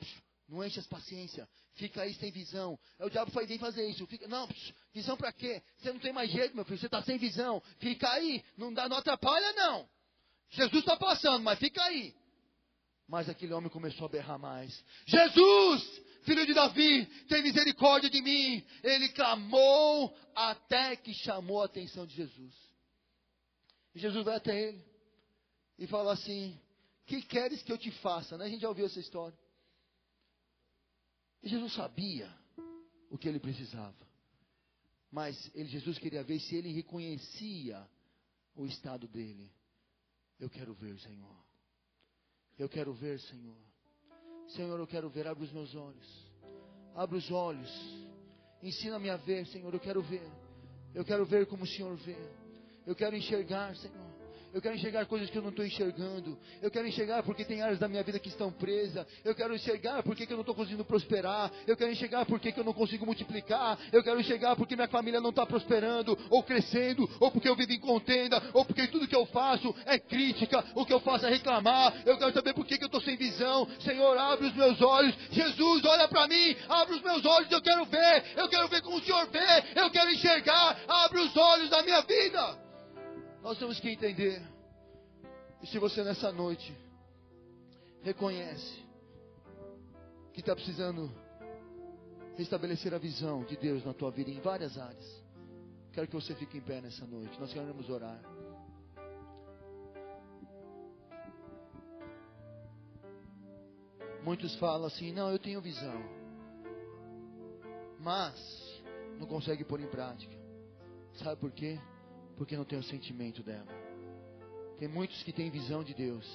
não 0.49 0.65
enche 0.65 0.81
as 0.81 0.87
paciência, 0.87 1.47
fica 1.75 2.01
aí 2.01 2.15
sem 2.15 2.31
visão. 2.31 2.79
Aí 2.99 3.07
o 3.07 3.11
diabo 3.11 3.31
vai 3.33 3.45
vir 3.45 3.59
fazer 3.59 3.87
isso. 3.87 4.07
Fica, 4.07 4.27
não, 4.27 4.49
visão 4.95 5.15
para 5.15 5.31
quê? 5.31 5.63
Você 5.77 5.93
não 5.93 6.01
tem 6.01 6.11
mais 6.11 6.31
jeito, 6.31 6.57
meu 6.57 6.65
filho, 6.65 6.79
você 6.79 6.87
está 6.87 7.03
sem 7.03 7.19
visão. 7.19 7.63
Fica 7.79 8.11
aí, 8.13 8.43
não, 8.57 8.73
dá, 8.73 8.89
não 8.89 8.97
atrapalha 8.97 9.53
não. 9.53 9.87
Jesus 10.49 10.83
está 10.83 10.97
passando, 10.97 11.43
mas 11.43 11.59
fica 11.59 11.83
aí. 11.85 12.15
Mas 13.07 13.29
aquele 13.29 13.53
homem 13.53 13.69
começou 13.69 14.07
a 14.07 14.09
berrar 14.09 14.39
mais. 14.39 14.83
Jesus, 15.05 16.03
filho 16.23 16.47
de 16.47 16.55
Davi, 16.55 17.07
tem 17.29 17.43
misericórdia 17.43 18.09
de 18.11 18.21
mim. 18.21 18.65
Ele 18.83 19.09
clamou 19.11 20.17
até 20.35 20.97
que 20.97 21.13
chamou 21.15 21.63
a 21.63 21.67
atenção 21.67 22.07
de 22.07 22.15
Jesus. 22.15 22.55
E 23.95 23.99
Jesus 23.99 24.25
vai 24.25 24.37
até 24.37 24.69
ele 24.69 24.85
e 25.79 25.87
fala 25.87 26.13
assim: 26.13 26.59
Que 27.07 27.23
queres 27.23 27.63
que 27.63 27.73
eu 27.73 27.79
te 27.79 27.91
faça? 27.91 28.37
Né? 28.39 28.47
A 28.47 28.49
gente 28.49 28.63
já 28.63 28.69
ouviu 28.69 28.87
essa 28.87 29.01
história. 29.01 29.39
E 31.43 31.49
Jesus 31.49 31.73
sabia 31.75 32.33
o 33.11 33.19
que 33.19 33.29
ele 33.29 33.41
precisava. 33.41 33.95
Mas 35.11 35.51
ele, 35.55 35.69
Jesus 35.69 35.99
queria 35.99 36.23
ver 36.23 36.39
se 36.41 36.55
ele 36.55 36.73
reconhecia 36.73 37.87
o 38.55 38.67
estado 38.67 39.07
dele. 39.09 39.53
Eu 40.39 40.49
quero 40.49 40.73
ver, 40.75 40.99
Senhor. 41.01 41.37
Eu 42.59 42.69
quero 42.69 42.95
ver, 42.95 43.21
Senhor. 43.21 43.72
Senhor, 44.49 44.79
eu 44.79 44.87
quero 44.87 45.09
ver, 45.09 45.27
abre 45.27 45.45
os 45.45 45.53
meus 45.53 45.75
olhos. 45.75 46.33
Abre 46.95 47.17
os 47.17 47.31
olhos. 47.31 47.71
Ensina-me 48.63 49.11
a 49.11 49.17
ver, 49.17 49.47
Senhor, 49.47 49.73
eu 49.73 49.81
quero 49.81 50.03
ver. 50.03 50.29
Eu 50.95 51.05
quero 51.05 51.25
ver 51.25 51.47
como 51.47 51.65
o 51.65 51.67
Senhor 51.67 51.97
vê. 51.97 52.17
Eu 52.87 52.95
quero 52.95 53.17
enxergar, 53.17 53.75
Senhor. 53.77 54.12
Eu 54.53 54.61
quero 54.61 54.75
enxergar 54.75 55.07
coisas 55.07 55.31
que 55.31 55.39
eu 55.39 55.43
não 55.43 55.49
estou 55.49 55.65
enxergando. 55.65 56.39
Eu 56.61 56.71
quero 56.71 56.87
enxergar 56.87 57.23
porque 57.23 57.45
tem 57.45 57.63
áreas 57.63 57.79
da 57.79 57.89
minha 57.89 58.03
vida 58.03 58.19
que 58.19 58.29
estão 58.29 58.53
presas. 58.53 59.07
Eu 59.25 59.35
quero 59.35 59.55
enxergar 59.55 60.03
porque 60.03 60.27
que 60.27 60.33
eu 60.33 60.37
não 60.37 60.43
estou 60.43 60.55
conseguindo 60.55 60.85
prosperar. 60.85 61.51
Eu 61.67 61.77
quero 61.77 61.91
enxergar 61.91 62.27
porque 62.27 62.53
que 62.53 62.61
eu 62.61 62.65
não 62.65 62.75
consigo 62.75 63.07
multiplicar. 63.07 63.79
Eu 63.91 64.03
quero 64.03 64.21
enxergar 64.21 64.55
porque 64.55 64.77
minha 64.77 64.89
família 64.89 65.21
não 65.21 65.31
está 65.31 65.47
prosperando, 65.47 66.19
ou 66.29 66.43
crescendo, 66.43 67.09
ou 67.19 67.31
porque 67.31 67.49
eu 67.49 67.57
vivo 67.57 67.73
em 67.73 67.81
contenda, 67.81 68.43
ou 68.53 68.65
porque 68.65 68.87
tudo 68.89 69.09
que 69.09 69.17
eu 69.17 69.25
faço 69.27 69.75
é 69.87 69.99
crítica, 69.99 70.63
o 70.75 70.85
que 70.85 70.93
eu 70.93 71.01
faço 71.01 71.25
é 71.25 71.31
reclamar. 71.31 72.03
Eu 72.05 72.19
quero 72.19 72.33
saber 72.35 72.53
por 72.53 72.67
que, 72.67 72.77
que 72.77 72.85
eu 72.85 72.89
estou 72.89 73.01
sem 73.01 73.17
visão. 73.17 73.67
Senhor, 73.81 74.19
abre 74.19 74.49
os 74.49 74.55
meus 74.55 74.81
olhos. 74.83 75.15
Jesus, 75.31 75.85
olha 75.85 76.09
para 76.09 76.29
mim. 76.29 76.55
Abre 76.69 76.97
os 76.97 77.03
meus 77.03 77.25
olhos. 77.25 77.51
Eu 77.51 77.63
quero 77.63 77.87
ver. 77.87 78.25
Eu 78.37 78.49
quero 78.49 78.69
ver 78.69 78.83
como 78.83 78.99
o 78.99 79.03
Senhor 79.03 79.27
vê. 79.29 79.81
Eu 79.81 79.91
quero 79.91 80.11
enxergar. 80.11 80.79
Abre 80.87 81.21
os 81.21 81.35
olhos 81.37 81.71
da 81.71 81.83
minha 81.83 82.03
vida. 82.03 82.62
Nós 83.43 83.59
temos 83.59 83.81
que 83.81 83.91
entender. 83.91 84.41
E 85.61 85.67
se 85.67 85.79
você 85.79 86.05
nessa 86.05 86.31
noite 86.31 86.75
reconhece 88.03 88.83
que 90.33 90.41
está 90.41 90.55
precisando 90.55 91.11
restabelecer 92.37 92.95
a 92.95 92.99
visão 92.99 93.45
de 93.45 93.57
Deus 93.57 93.85
na 93.85 93.93
tua 93.93 94.11
vida 94.11 94.31
em 94.31 94.41
várias 94.41 94.79
áreas, 94.79 95.23
quero 95.93 96.07
que 96.07 96.15
você 96.15 96.35
fique 96.37 96.57
em 96.57 96.61
pé 96.61 96.81
nessa 96.81 97.05
noite. 97.05 97.39
Nós 97.41 97.53
queremos 97.53 97.91
orar. 97.91 98.21
Muitos 104.23 104.55
falam 104.57 104.87
assim: 104.87 105.13
não, 105.13 105.31
eu 105.31 105.39
tenho 105.39 105.61
visão, 105.61 106.01
mas 107.99 108.83
não 109.19 109.27
consegue 109.27 109.65
pôr 109.65 109.81
em 109.81 109.89
prática. 109.89 110.37
Sabe 111.15 111.41
por 111.41 111.51
quê? 111.51 111.79
Porque 112.37 112.57
não 112.57 112.65
tem 112.65 112.79
o 112.79 112.83
sentimento 112.83 113.43
dela. 113.43 113.67
Tem 114.79 114.89
muitos 114.89 115.23
que 115.23 115.33
têm 115.33 115.51
visão 115.51 115.85
de 115.85 115.95
Deus. 115.95 116.27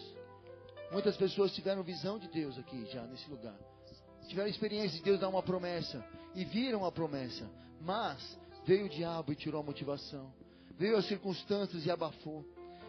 Muitas 0.91 1.17
pessoas 1.17 1.53
tiveram 1.53 1.83
visão 1.83 2.17
de 2.17 2.27
Deus 2.29 2.57
aqui 2.57 2.85
já 2.85 3.03
nesse 3.03 3.29
lugar. 3.29 3.57
Tiveram 4.27 4.49
experiência 4.49 4.97
de 4.97 5.03
Deus 5.03 5.19
dar 5.19 5.29
uma 5.29 5.43
promessa 5.43 6.05
e 6.35 6.45
viram 6.45 6.85
a 6.85 6.91
promessa, 6.91 7.49
mas 7.81 8.37
veio 8.65 8.85
o 8.85 8.89
diabo 8.89 9.31
e 9.31 9.35
tirou 9.35 9.61
a 9.61 9.63
motivação. 9.63 10.31
Veio 10.77 10.97
as 10.97 11.07
circunstâncias 11.07 11.85
e 11.85 11.91
abafou. 11.91 12.45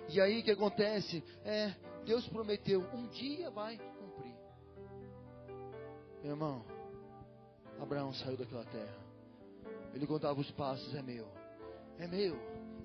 E 0.09 0.21
aí 0.21 0.40
o 0.40 0.42
que 0.42 0.51
acontece? 0.51 1.23
É, 1.44 1.75
Deus 2.05 2.27
prometeu, 2.29 2.81
um 2.94 3.07
dia 3.09 3.51
vai 3.51 3.77
cumprir. 3.77 4.35
Meu 6.23 6.33
irmão, 6.33 6.64
Abraão 7.81 8.12
saiu 8.14 8.37
daquela 8.37 8.64
terra. 8.64 8.97
Ele 9.94 10.07
contava 10.07 10.40
os 10.40 10.51
passos, 10.53 10.94
é 10.94 11.03
meu, 11.03 11.27
é 11.99 12.07
meu, 12.07 12.37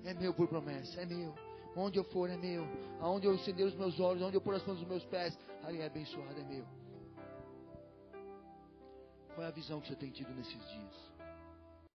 é 0.04 0.14
meu 0.14 0.34
por 0.34 0.48
promessa, 0.48 1.00
é 1.00 1.06
meu. 1.06 1.34
Onde 1.76 1.98
eu 1.98 2.04
for 2.04 2.30
é 2.30 2.36
meu. 2.36 2.64
Aonde 3.00 3.26
eu 3.26 3.34
estender 3.34 3.66
os 3.66 3.74
meus 3.74 3.98
olhos, 3.98 4.22
onde 4.22 4.36
eu 4.36 4.40
pôr 4.40 4.54
as 4.54 4.64
mãos 4.66 4.78
dos 4.78 4.88
meus 4.88 5.04
pés, 5.06 5.36
ali 5.62 5.80
é 5.80 5.86
abençoado, 5.86 6.40
é 6.40 6.44
meu. 6.44 6.64
Qual 9.34 9.44
é 9.44 9.48
a 9.48 9.52
visão 9.52 9.80
que 9.80 9.88
você 9.88 9.96
tem 9.96 10.10
tido 10.10 10.32
nesses 10.34 10.68
dias? 10.68 11.13